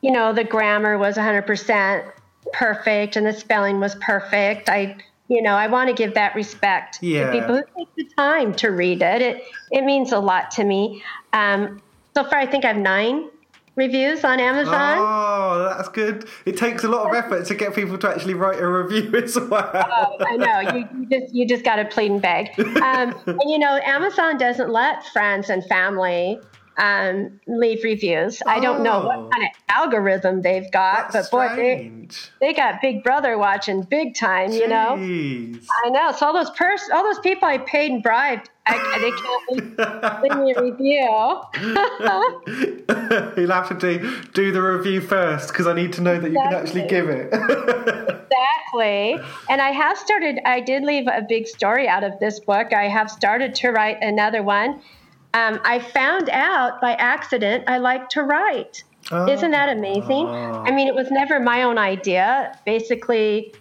[0.00, 2.10] you know the grammar was 100%
[2.52, 4.68] perfect and the spelling was perfect.
[4.68, 4.96] I
[5.28, 7.26] you know i want to give that respect Yeah.
[7.26, 9.22] to people who take the time to read it.
[9.22, 11.02] It, it means a lot to me
[11.32, 11.80] um,
[12.14, 13.28] so far i think i have nine
[13.76, 14.98] reviews on amazon
[15.54, 16.28] Oh, that's good.
[16.46, 19.38] It takes a lot of effort to get people to actually write a review as
[19.38, 19.70] well.
[19.74, 20.60] Oh, I know.
[20.74, 22.58] You, you just you just got to plead and beg.
[22.58, 26.38] Um, and you know, Amazon doesn't let friends and family
[26.82, 28.42] um, leave reviews.
[28.46, 29.06] I don't know Oh.
[29.06, 32.30] what kind of algorithm they've got, That's but boy, they, strange.
[32.40, 34.50] they got Big Brother watching big time.
[34.52, 34.96] You know.
[34.98, 35.64] Jeez.
[35.84, 36.10] I know.
[36.12, 40.36] So all those pers- all those people I paid and bribed, I, they can't leave,
[40.44, 41.08] me a review.
[43.36, 46.36] You'll have to do do the review first because I need to know that you
[46.38, 47.32] can actually give it.
[48.32, 49.18] Exactly.
[49.50, 52.72] And I have started, I did leave a big story out of this book.
[52.72, 54.80] I have started to write another one.
[55.34, 58.84] Um, I found out by accident I like to write.
[59.10, 60.26] Isn't that amazing?
[60.28, 62.56] I mean, it was never my own idea.
[62.64, 63.52] Basically,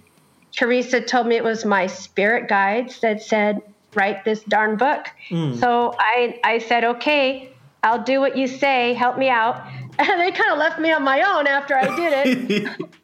[0.51, 3.61] Teresa told me it was my spirit guides that said,
[3.95, 5.07] write this darn book.
[5.29, 7.51] So I, I said, okay,
[7.83, 8.93] I'll do what you say.
[8.93, 9.61] Help me out.
[9.99, 12.69] And they kind of left me on my own after I did it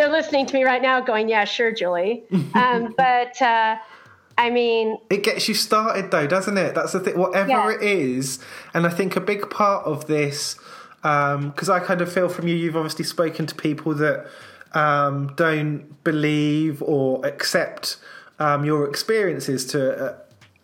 [0.00, 2.24] they're listening to me right now going, yeah, sure, Julie.
[2.54, 3.76] Um, but uh,
[4.40, 6.74] I mean, it gets you started though, doesn't it?
[6.74, 7.18] That's the thing.
[7.18, 7.70] Whatever Yeah.
[7.72, 8.38] it is,
[8.72, 10.56] and I think a big part of this,
[11.02, 14.26] because I kind of feel from you, you've obviously spoken to people that
[14.72, 17.98] um, don't believe or accept
[18.38, 20.14] um, your experiences to uh,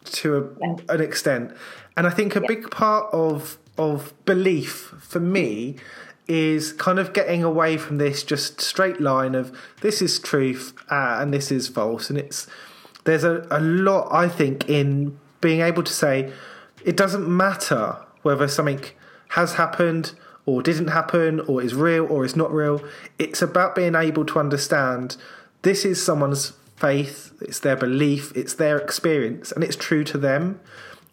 [0.05, 0.57] to
[0.89, 1.53] a, an extent,
[1.99, 5.77] and I think a big part of of belief for me
[6.29, 11.19] is kind of getting away from this just straight line of this is truth uh,
[11.21, 12.49] and this is false and it's
[13.07, 16.31] there's a, a lot i think in being able to say
[16.85, 18.85] it doesn't matter whether something
[19.31, 20.13] has happened
[20.45, 22.83] or didn't happen or is real or is not real
[23.19, 25.17] it's about being able to understand
[25.63, 30.61] this is someone's faith it's their belief it's their experience and it's true to them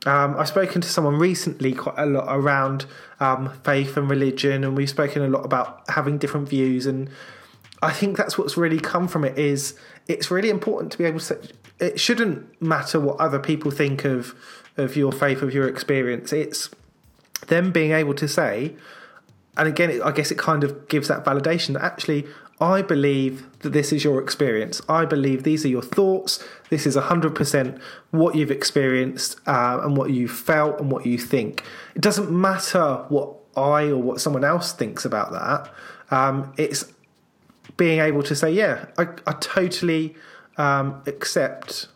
[0.05, 2.85] um, I've spoken to someone recently quite a lot around
[3.19, 6.85] um, faith and religion, and we've spoken a lot about having different views.
[6.85, 7.09] And
[7.81, 9.75] I think that's what's really come from it is
[10.07, 11.39] it's really important to be able to.
[11.79, 14.35] It shouldn't matter what other people think of
[14.75, 16.33] of your faith, of your experience.
[16.33, 16.69] It's
[17.47, 18.75] them being able to say,
[19.55, 22.25] and again, I guess it kind of gives that validation that actually
[22.63, 24.81] I believe that this is your experience.
[24.87, 26.43] I believe these are your thoughts.
[26.69, 31.63] This is 100% what you've experienced uh, and what you felt and what you think.
[31.95, 35.73] It doesn't matter what I or what someone else thinks about that.
[36.11, 36.85] Um, it's
[37.75, 40.15] being able to say, yeah, I, I totally
[40.57, 41.87] um, accept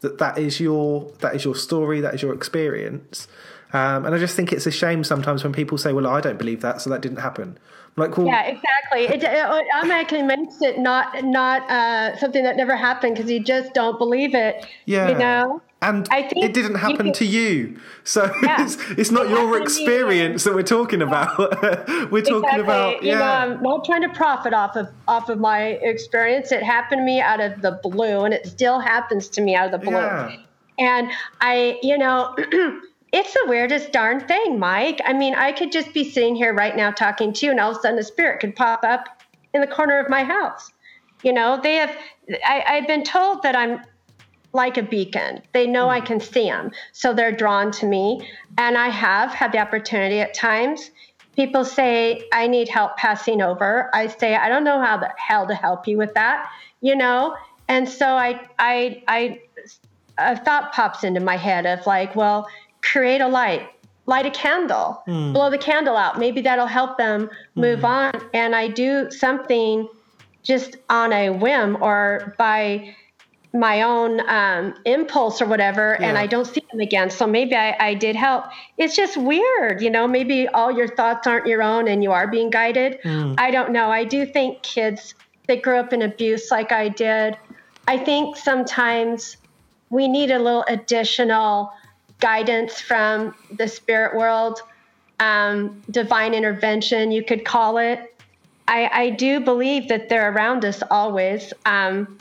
[0.00, 3.28] that that is your that is your story, that is your experience.
[3.72, 6.38] Um, and I just think it's a shame sometimes when people say, "Well, I don't
[6.38, 7.58] believe that, so that didn't happen."
[7.96, 9.04] I'm like, well, yeah, exactly.
[9.04, 13.74] It, it automatically makes it not not uh, something that never happened because you just
[13.74, 14.66] don't believe it.
[14.86, 15.62] yeah, You know.
[15.80, 18.64] And I think it didn't you happen can- to you, so Yeah.
[18.64, 19.62] it's, it's not It your happened to me.
[19.62, 21.38] experience that we're talking about.
[22.10, 22.60] we're talking Exactly.
[22.60, 26.50] about, You know, yeah, I'm not trying to profit off of off of my experience.
[26.52, 29.66] It happened to me out of the blue, and it still happens to me out
[29.66, 29.94] of the blue.
[29.96, 30.36] yeah.
[30.80, 31.10] And
[31.40, 32.34] I, you know,
[33.12, 35.00] it's the weirdest darn thing, Mike.
[35.04, 37.70] I mean, I could just be sitting here right now talking to you, and all
[37.72, 39.22] of a sudden a spirit could pop up
[39.54, 40.70] in the corner of my house.
[41.24, 41.96] You know, they have,
[42.46, 43.80] I, I've been told that I'm
[44.52, 45.42] like a beacon.
[45.52, 45.90] They know mm.
[45.90, 48.28] I can see them, so they're drawn to me.
[48.56, 50.90] And I have had the opportunity at times.
[51.36, 53.90] People say, I need help passing over.
[53.94, 57.36] I say, I don't know how the hell to help you with that, you know?
[57.68, 59.40] And so I, I, I,
[60.16, 62.48] a thought pops into my head of like, well,
[62.82, 63.68] create a light,
[64.06, 65.32] light a candle, mm.
[65.32, 66.18] blow the candle out.
[66.18, 67.84] Maybe that'll help them move mm.
[67.84, 68.28] on.
[68.34, 69.88] And I do something
[70.42, 72.96] just on a whim or by
[73.54, 76.08] my own um, impulse or whatever, yeah.
[76.08, 77.10] and I don't see them again.
[77.10, 78.44] So maybe I, I, did help.
[78.76, 80.06] It's just weird, you know.
[80.06, 83.00] Maybe all your thoughts aren't your own, and you are being guided.
[83.02, 83.36] Mm.
[83.38, 83.90] I don't know.
[83.90, 85.14] I do think kids
[85.48, 87.36] that grew up in abuse, like I did,
[87.88, 89.38] I think sometimes
[89.88, 91.72] we need a little additional
[92.20, 94.60] guidance from the spirit world,
[95.20, 98.14] um, divine intervention, you could call it.
[98.68, 101.54] I, I do believe that they're around us always.
[101.64, 102.18] Um,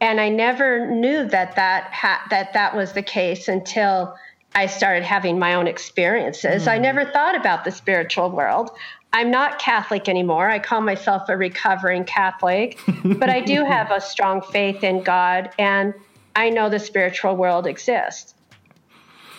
[0.00, 4.16] and I never knew that that, ha- that that was the case until
[4.54, 6.64] I started having my own experiences.
[6.64, 6.68] Mm.
[6.68, 8.70] I never thought about the spiritual world.
[9.12, 10.48] I'm not Catholic anymore.
[10.48, 15.50] I call myself a recovering Catholic, but I do have a strong faith in God
[15.58, 15.94] and
[16.36, 18.34] I know the spiritual world exists.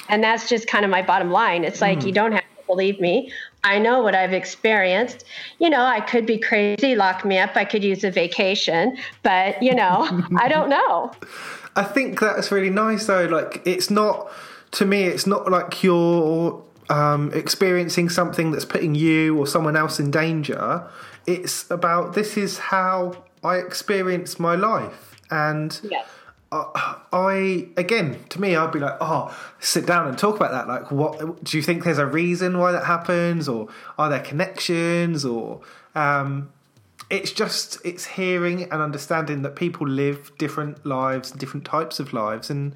[0.09, 1.64] And that's just kind of my bottom line.
[1.64, 2.07] It's like mm.
[2.07, 3.32] you don't have to believe me.
[3.64, 5.24] I know what I've experienced.
[5.59, 9.62] You know, I could be crazy, lock me up, I could use a vacation, but
[9.62, 10.07] you know,
[10.38, 11.12] I don't know.
[11.76, 13.26] I think that's really nice though.
[13.26, 14.32] Like it's not
[14.72, 19.99] to me it's not like you're um, experiencing something that's putting you or someone else
[19.99, 20.84] in danger.
[21.26, 25.16] It's about this is how I experience my life.
[25.30, 26.07] And yes.
[26.52, 30.68] I again, to me, I'd be like, oh, sit down and talk about that.
[30.68, 31.86] Like, what do you think?
[31.86, 35.62] There's a reason why that happens, or are there connections, or
[35.95, 36.52] um,
[37.10, 42.49] it's just it's hearing and understanding that people live different lives, different types of lives,
[42.49, 42.76] and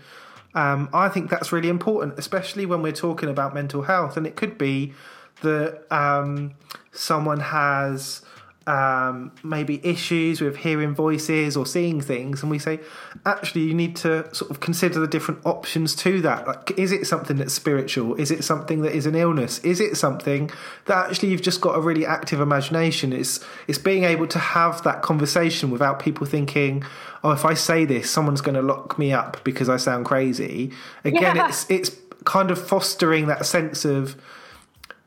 [0.54, 4.16] um, I think that's really important, especially when we're talking about mental health.
[4.16, 4.94] And it could be
[5.42, 6.54] that um,
[6.94, 8.22] someone has
[8.68, 12.80] um, maybe issues with hearing voices or seeing things, and we say,
[13.26, 16.48] actually, you need to sort of consider the different options to that.
[16.48, 18.16] Like, is it something that's spiritual?
[18.16, 19.60] Is it something that is an illness?
[19.60, 20.50] Is it something
[20.86, 23.14] that actually you've just got a really active imagination?
[23.14, 26.84] It's it's being able to have that conversation without people thinking,
[27.24, 30.72] oh, if I say this, someone's going to lock me up because I sound crazy.
[31.04, 31.50] Again, yeah.
[31.50, 31.92] it's it's
[32.24, 34.20] kind of fostering that sense of.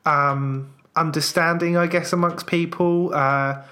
[0.06, 3.14] Um, understanding, I guess, amongst people.
[3.14, 3.62] Uh,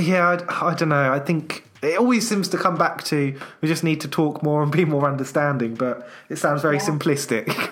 [0.00, 1.12] yeah, I, I don't know.
[1.12, 4.62] I think it always seems to come back to we just need to talk more
[4.62, 6.82] and be more understanding, but it sounds very yeah.
[6.82, 7.70] simplistic.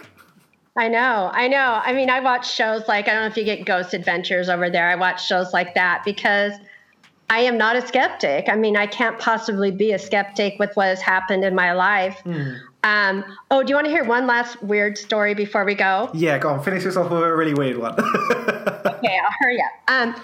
[0.77, 1.81] I know, I know.
[1.85, 4.71] I mean, I watch shows like I don't know if you get Ghost Adventures over
[4.71, 4.89] there.
[4.89, 6.53] I watch shows like that because
[7.29, 8.49] I am not a skeptic.
[8.49, 12.21] I mean, I can't possibly be a skeptic with what has happened in my life.
[12.25, 12.59] Mm.
[12.85, 16.11] Um, oh, do you want to hear one last weird story before we go?
[16.13, 16.63] Yeah, go on.
[16.63, 17.93] Finish this off with a really weird one.
[18.01, 19.91] okay, I'll hurry up.
[19.91, 20.23] Um,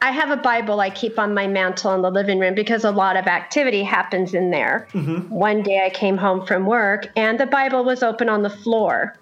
[0.00, 2.90] I have a Bible I keep on my mantle in the living room because a
[2.90, 4.86] lot of activity happens in there.
[4.92, 5.28] Mm-hmm.
[5.28, 9.16] One day I came home from work and the Bible was open on the floor,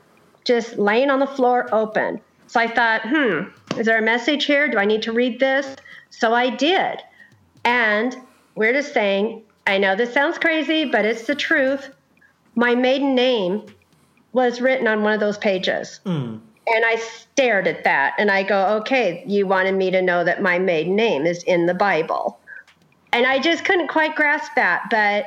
[0.44, 2.20] just laying on the floor open.
[2.46, 4.68] So I thought, hmm, is there a message here?
[4.68, 5.76] Do I need to read this?
[6.10, 7.02] So I did.
[7.64, 8.16] And
[8.54, 11.90] we're just saying, I know this sounds crazy, but it's the truth
[12.56, 13.64] my maiden name
[14.32, 16.00] was written on one of those pages.
[16.04, 16.40] Mm.
[16.68, 20.42] And I stared at that and I go, okay, you wanted me to know that
[20.42, 22.40] my maiden name is in the Bible.
[23.12, 24.88] And I just couldn't quite grasp that.
[24.90, 25.26] But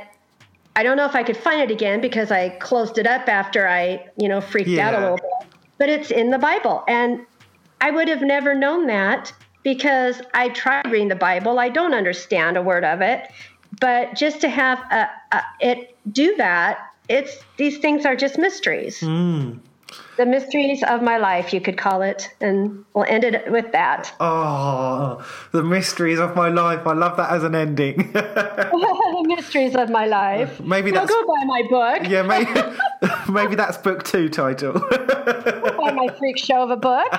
[0.75, 3.67] I don't know if I could find it again because I closed it up after
[3.67, 4.89] I, you know, freaked yeah.
[4.89, 5.47] out a little bit.
[5.77, 6.83] But it's in the Bible.
[6.87, 7.25] And
[7.79, 9.31] I would have never known that
[9.63, 11.57] because I tried reading the Bible.
[11.57, 13.31] I don't understand a word of it.
[13.79, 18.99] But just to have a, a, it do that it's these things are just mysteries.
[19.01, 19.59] Mm.
[20.17, 24.13] The mysteries of my life, you could call it, and we'll end it with that.
[24.19, 26.85] Oh, the mysteries of my life!
[26.85, 27.97] I love that as an ending.
[28.13, 30.59] the mysteries of my life.
[30.63, 32.07] Maybe that's go buy my book.
[32.07, 32.51] Yeah, maybe
[33.31, 34.73] maybe that's book two title.
[34.73, 37.11] buy my freak show of a book.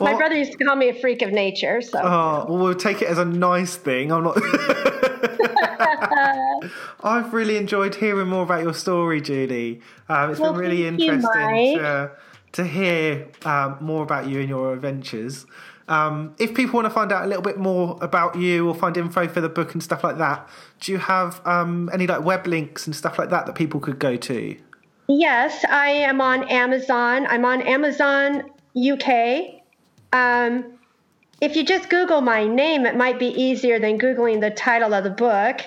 [0.00, 1.80] my brother used to call me a freak of nature.
[1.80, 2.00] So.
[2.02, 4.10] Oh, well, we'll take it as a nice thing.
[4.10, 4.36] I'm not.
[7.02, 9.80] I've really enjoyed hearing more about your story, Julie.
[10.08, 12.10] Um, it's well, been really interesting you, to,
[12.52, 15.46] to, hear um, more about you and your adventures.
[15.88, 18.96] Um, if people want to find out a little bit more about you or find
[18.96, 20.48] info for the book and stuff like that,
[20.80, 23.98] do you have um, any like web links and stuff like that that people could
[23.98, 24.56] go to?
[25.08, 27.26] Yes, I am on Amazon.
[27.26, 29.62] I'm on Amazon UK.
[30.12, 30.78] Um,
[31.40, 35.02] if you just Google my name, it might be easier than Googling the title of
[35.02, 35.60] the book.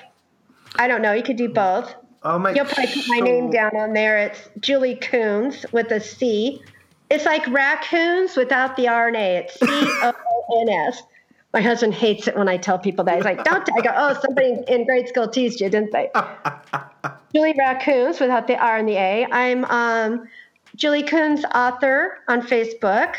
[0.77, 1.13] I don't know.
[1.13, 1.93] You could do both.
[2.23, 2.53] Oh my!
[2.53, 4.17] You'll probably put my sure- name down on there.
[4.17, 6.61] It's Julie Coons with a C.
[7.09, 9.43] It's like raccoons without the RNA.
[9.43, 10.13] It's C O
[10.49, 11.03] O N S.
[11.53, 13.15] My husband hates it when I tell people that.
[13.15, 16.09] He's like, "Don't." I go, "Oh, somebody in grade school teased you, didn't they?"
[17.33, 19.25] Julie Raccoons without the R and the A.
[19.31, 20.27] I'm um,
[20.75, 23.15] Julie Coons author on Facebook.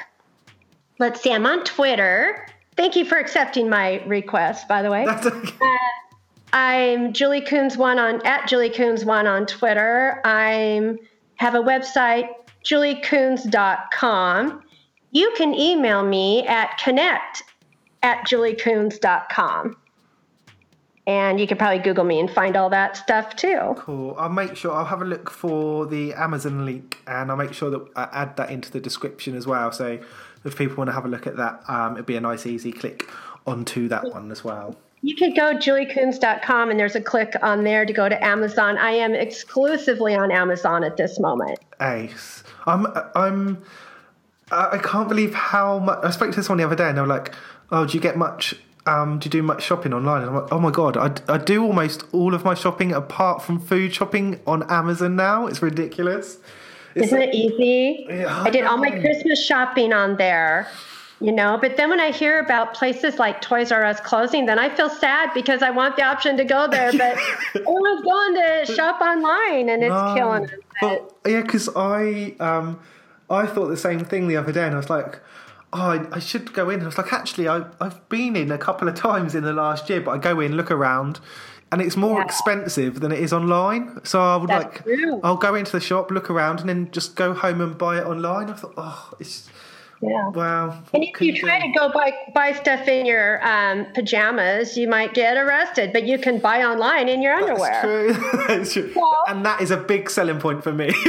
[0.98, 1.32] Let's see.
[1.32, 2.46] I'm on Twitter.
[2.76, 5.06] Thank you for accepting my request, by the way.
[5.06, 5.78] That's okay.
[6.56, 10.22] I'm Julie Coons one on at Julie Coons one on Twitter.
[10.24, 10.98] I'm
[11.34, 12.30] have a website,
[12.64, 14.62] juliecoons.com.
[15.10, 17.42] You can email me at connect
[18.02, 19.76] at juliecoons.com.
[21.06, 23.74] And you can probably Google me and find all that stuff too.
[23.76, 24.14] Cool.
[24.16, 27.68] I'll make sure I'll have a look for the Amazon link, and I'll make sure
[27.68, 29.72] that I add that into the description as well.
[29.72, 29.98] So
[30.42, 32.72] if people want to have a look at that, um, it'd be a nice, easy
[32.72, 33.10] click
[33.46, 34.78] onto that one as well.
[35.06, 38.76] You could go juliecoons.com and there's a click on there to go to Amazon.
[38.76, 41.60] I am exclusively on Amazon at this moment.
[41.80, 42.42] Ace.
[42.66, 42.88] I'm.
[43.14, 43.62] I'm.
[44.50, 46.00] I I can't believe how much.
[46.02, 47.32] I spoke to someone the other day, and they were like,
[47.70, 48.56] "Oh, do you get much?
[48.84, 51.38] Um, do you do much shopping online?" And I'm like, "Oh my god, I, I
[51.38, 55.46] do almost all of my shopping apart from food shopping on Amazon now.
[55.46, 56.38] It's ridiculous."
[56.96, 58.06] It's Isn't it easy?
[58.08, 60.66] Yeah, I did all my Christmas shopping on there,
[61.20, 61.58] you know.
[61.60, 64.88] But then when I hear about places like Toys R Us closing, then I feel
[64.90, 67.18] sad because I want the option to go there, but
[67.54, 70.14] everyone's going to shop online and it's No.
[70.14, 70.60] killing them.
[70.80, 72.80] But But, yeah, because I um,
[73.30, 75.20] I thought the same thing the other day, and I was like,
[75.72, 76.74] oh, I, I should go in.
[76.74, 79.52] And I was like, actually, I, I've been in a couple of times in the
[79.52, 81.18] last year, but I go in, look around,
[81.72, 82.24] and it's more Yeah.
[82.26, 84.00] expensive than it is online.
[84.04, 85.20] So I would That's like, true.
[85.24, 88.04] I'll go into the shop, look around, and then just go home and buy it
[88.04, 88.48] online.
[88.50, 89.48] I thought, oh, it's
[90.00, 90.28] yeah.
[90.28, 90.82] wow.
[90.92, 95.14] And if you try to go buy buy stuff in your um, pajamas, you might
[95.14, 95.92] get arrested.
[95.92, 97.80] But you can buy online in your underwear.
[97.82, 98.12] True.
[98.48, 98.92] That's true.
[98.94, 100.90] Well- and that is a big selling point for me.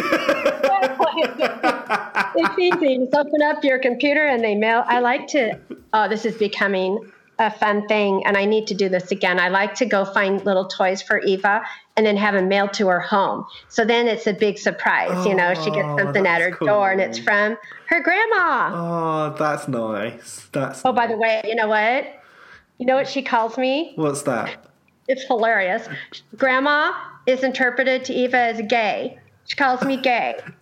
[2.36, 2.98] it's easy.
[2.98, 4.84] Just open up your computer and they mail.
[4.86, 5.60] I like to.
[5.94, 9.40] Oh, this is becoming a fun thing, and I need to do this again.
[9.40, 11.62] I like to go find little toys for Eva
[11.98, 13.46] and then have them mailed to her home.
[13.68, 15.26] So then it's a big surprise.
[15.26, 18.72] you know, she gets Oh, something at her that's door, and it's from her grandma.
[18.74, 20.48] oh, that's nice.
[20.54, 22.06] That's Oh, by the way, you know what?
[22.78, 23.94] You know what she calls me?
[23.96, 24.64] what's that?
[25.08, 25.88] It's hilarious.
[26.36, 26.94] Grandma
[27.26, 29.18] is interpreted to Eva as gay.
[29.46, 30.36] She calls me gay.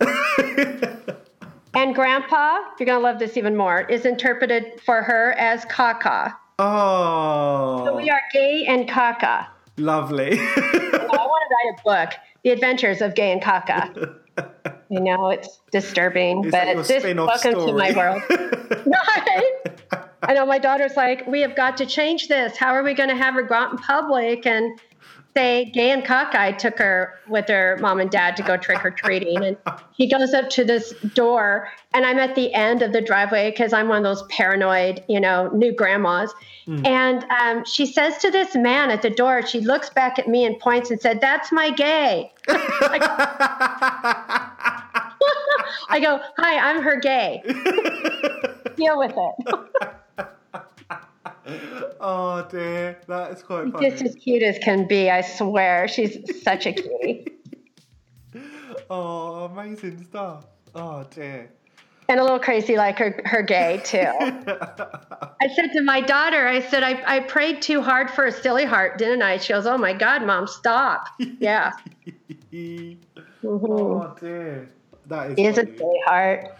[1.74, 6.34] and Grandpa, you're going to love this even more, is interpreted for her as caca.
[6.58, 9.48] Oh, So We are gay and caca.
[9.76, 10.38] Lovely.
[10.38, 14.16] I want to write a book, The Adventures of Gay and Caca.
[14.88, 18.22] You know, it's disturbing, Is but this welcome to my world.
[18.86, 19.52] right?
[20.22, 22.56] I know my daughter's like, we have got to change this.
[22.56, 24.78] How are we going to have her go out in public and
[25.36, 28.90] say gay and caca took her with her mom and dad to go trick or
[28.90, 29.44] treating.
[29.44, 29.58] And
[29.92, 33.72] he goes up to this door and i'm at the end of the driveway because
[33.72, 36.32] i'm one of those paranoid you know new grandmas.
[36.68, 40.44] And um, she says to this man at the door she looks back at me
[40.44, 42.32] and points and said that's my gay.
[45.88, 47.42] I go hi i'm her gay.
[48.76, 49.88] Deal with it
[52.00, 53.90] oh dear, that is quite funny.
[53.90, 57.26] just as cute as can be i swear she's such a cutie
[58.90, 60.44] Oh, amazing stuff.
[60.74, 61.50] Oh dear.
[62.08, 63.98] and a little crazy like her, her gay too.
[64.20, 68.64] I said to my daughter, I said, I, I prayed too hard for a silly
[68.64, 69.38] heart, didn't I?
[69.38, 71.08] She goes, Oh my God, mom, stop.
[71.40, 71.72] Yeah.
[72.52, 72.98] Mhm.
[73.44, 74.68] Oh dear.
[75.06, 75.38] That is.
[75.38, 76.56] Is a silly heart.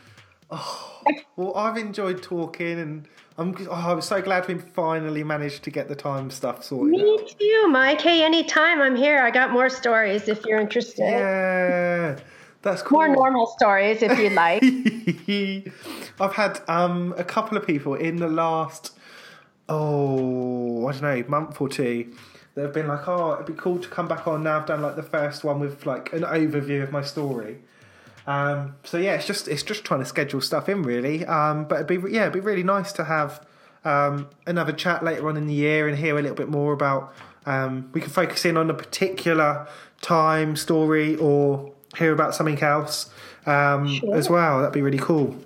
[0.51, 1.02] Oh,
[1.36, 3.56] well, I've enjoyed talking, and I'm.
[3.68, 6.93] Oh, I'm so glad we finally managed to get the time stuff sorted.
[6.93, 7.28] Me out.
[7.39, 8.01] too, Mike.
[8.01, 11.02] Hey, anytime I'm here, I got more stories if you're interested.
[11.02, 12.18] Yeah,
[12.62, 12.98] that's cool.
[12.98, 14.62] More normal stories if you'd like.
[16.20, 18.97] I've had um, a couple of people in the last,
[19.68, 22.14] oh, I don't know, month or two.
[22.55, 24.60] that have been like, oh, it'd be cool to come back on now.
[24.60, 27.59] I've done like the first one with like an overview of my story.
[28.27, 31.24] Um, so yeah, it's just it's just trying to schedule stuff in really.
[31.24, 33.44] Um, but it'd be yeah, it'd be really nice to have
[33.85, 37.15] um, another chat later on in the year and hear a little bit more about.
[37.47, 39.69] Um, we can focus in on a particular
[40.01, 43.11] time story or hear about something else
[43.47, 44.59] um, as well.
[44.59, 45.36] That'd be really cool.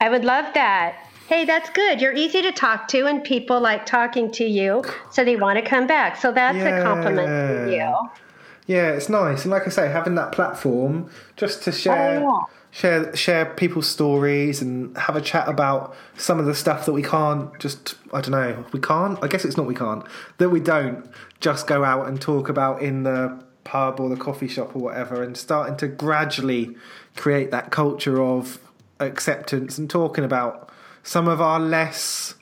[0.00, 0.96] I would love that.
[1.28, 2.00] hey, that's good.
[2.00, 5.64] You're easy to talk to, and people like talking to you, so they want to
[5.64, 6.16] come back.
[6.16, 8.23] So that's a compliment to you.
[8.66, 12.54] Yeah, it's nice, and like I say, having that platform just to share, Oh, yeah.
[12.70, 17.02] share, share people's stories and have a chat about some of the stuff that we
[17.02, 17.96] can't just.
[18.12, 18.64] I don't know.
[18.72, 19.18] We can't.
[19.22, 20.02] I guess it's not we can't
[20.38, 21.06] that we don't
[21.40, 25.22] just go out and talk about in the pub or the coffee shop or whatever,
[25.22, 26.74] and starting to gradually
[27.16, 28.58] create that culture of
[28.98, 30.70] acceptance and talking about
[31.02, 32.34] some of our less.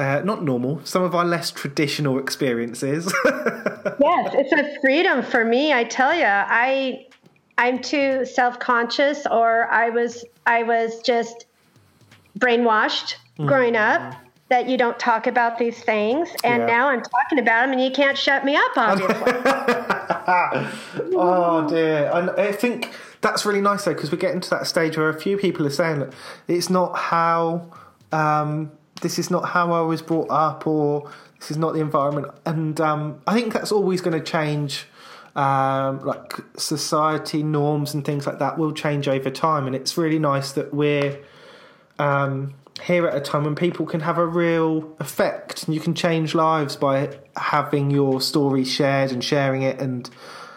[0.00, 3.12] Uh, not normal, some of our less traditional experiences.
[4.00, 5.72] Yes, it's a freedom for me.
[5.74, 7.06] I tell you, I
[7.58, 11.44] I'm too self-conscious, or I was I was just
[12.38, 14.14] brainwashed growing up
[14.48, 16.66] that you don't talk about these things, and Yeah.
[16.66, 18.72] now I'm talking about them, and you can't shut me up.
[18.76, 19.32] Obviously,
[21.16, 22.10] oh dear.
[22.12, 25.18] I, I think that's really nice though because we're getting to that stage where a
[25.20, 26.12] few people are saying that
[26.48, 27.66] it's not how
[28.12, 32.28] um, this is not how I was brought up or this is not the environment,
[32.44, 34.86] and um, I think that's always going to change.
[35.36, 40.18] Um, like society norms and things like that will change over time, and it's really
[40.18, 41.20] nice that we're
[42.00, 45.94] um, here at a time when people can have a real effect and you can
[45.94, 50.08] change lives by having your story shared and sharing it and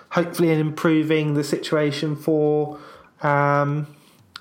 [0.10, 2.80] hopefully improving the situation for
[3.22, 3.88] um,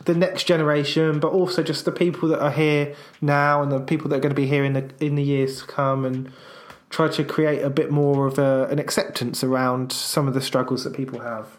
[0.04, 4.08] the next generation but also just the people that are here now and the people
[4.08, 6.32] that are going to be here in the in the years to come and
[6.90, 10.84] try to create a bit more of a, an acceptance around some of the struggles
[10.84, 11.58] that people have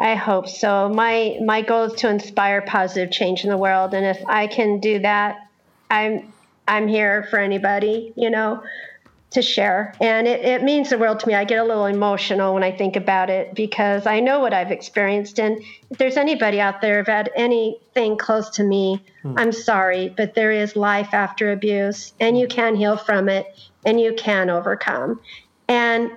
[0.00, 0.88] I hope so.
[0.88, 4.80] My my goal is to inspire positive change in the world, and if I can
[4.80, 5.48] do that,
[5.90, 6.32] I'm
[6.66, 8.62] I'm here for anybody, you know,
[9.32, 9.94] to share.
[10.00, 11.34] And it, it means the world to me.
[11.34, 14.70] I get a little emotional when I think about it because I know what I've
[14.70, 15.38] experienced.
[15.38, 19.34] And if there's anybody out there who've had anything close to me, hmm.
[19.36, 22.52] I'm sorry, but there is life after abuse, and you hmm.
[22.52, 23.46] can heal from it,
[23.84, 25.20] and you can overcome.
[25.68, 26.12] And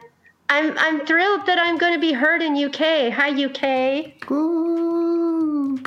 [0.47, 3.11] I'm I'm thrilled that I'm going to be heard in UK.
[3.11, 4.31] Hi UK.
[4.31, 5.79] Ooh.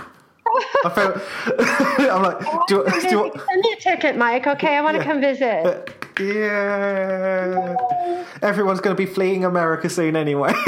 [0.84, 4.46] I'm like oh, do you, do you want, Send me a ticket, Mike.
[4.46, 5.94] Okay, I want to come visit.
[6.20, 7.76] Yeah.
[8.42, 10.52] Everyone's going to be fleeing America soon anyway.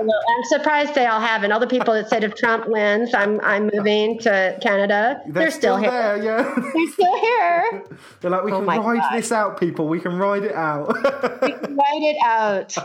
[0.00, 1.52] I'm surprised they all haven't.
[1.52, 5.20] All the people that said if Trump wins, I'm I'm moving to Canada.
[5.28, 5.90] They're, still, here.
[5.90, 6.54] there, yeah.
[6.74, 7.84] They're still here.
[8.20, 9.16] They're like, we oh can Oh my ride God.
[9.16, 9.88] this out, people.
[9.88, 10.94] We can ride it out.
[11.02, 12.76] Write it out.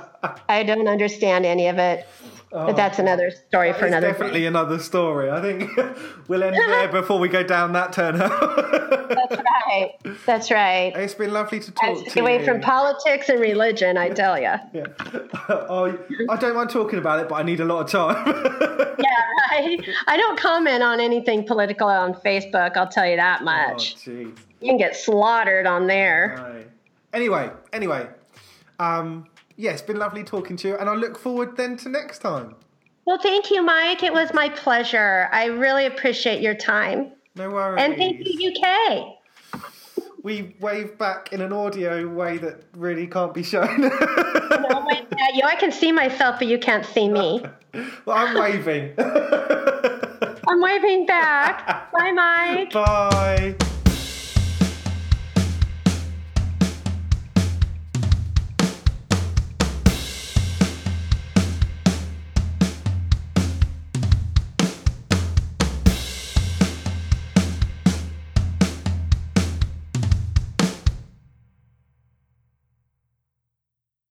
[0.50, 2.08] I don't understand any of it.
[2.56, 4.46] But that's another story for it's another definitely day.
[4.46, 5.30] another story.
[5.30, 5.70] I think
[6.30, 8.32] we'll end there before we go down that turnout.
[9.10, 9.92] That's right.
[10.26, 10.94] That's right.
[10.96, 12.46] it's been lovely to talk to away you.
[12.46, 14.54] from politics and religion, I tell you.
[14.74, 14.86] Yeah.
[15.50, 15.98] oh,
[16.30, 18.26] I don't mind talking about it, but I need a lot of time.
[18.98, 19.88] Yeah, right.
[20.08, 22.78] I don't comment on anything political on Facebook.
[22.78, 23.98] I'll tell you that oh, much.
[23.98, 24.36] jeez.
[24.62, 26.36] You can get slaughtered on there.
[26.38, 26.68] Right.
[27.14, 28.08] Anyway, anyway,
[28.80, 29.28] um,
[29.58, 32.56] yeah, it's been lovely talking to you, and I look forward then to next time.
[33.06, 34.04] Well, thank you, Mike.
[34.04, 35.30] It was my pleasure.
[35.32, 37.12] I really appreciate your time.
[37.36, 37.82] No worries.
[37.84, 39.16] And thank you, UK.
[40.24, 43.92] We wave back in an audio way that really can't be shown.
[44.70, 47.44] No, wait, you, I can see myself, but you can't see me.
[48.06, 48.94] well, I'm waving.
[48.98, 51.92] I'm waving back.
[51.92, 52.72] Bye, Mike.
[52.72, 53.56] Bye.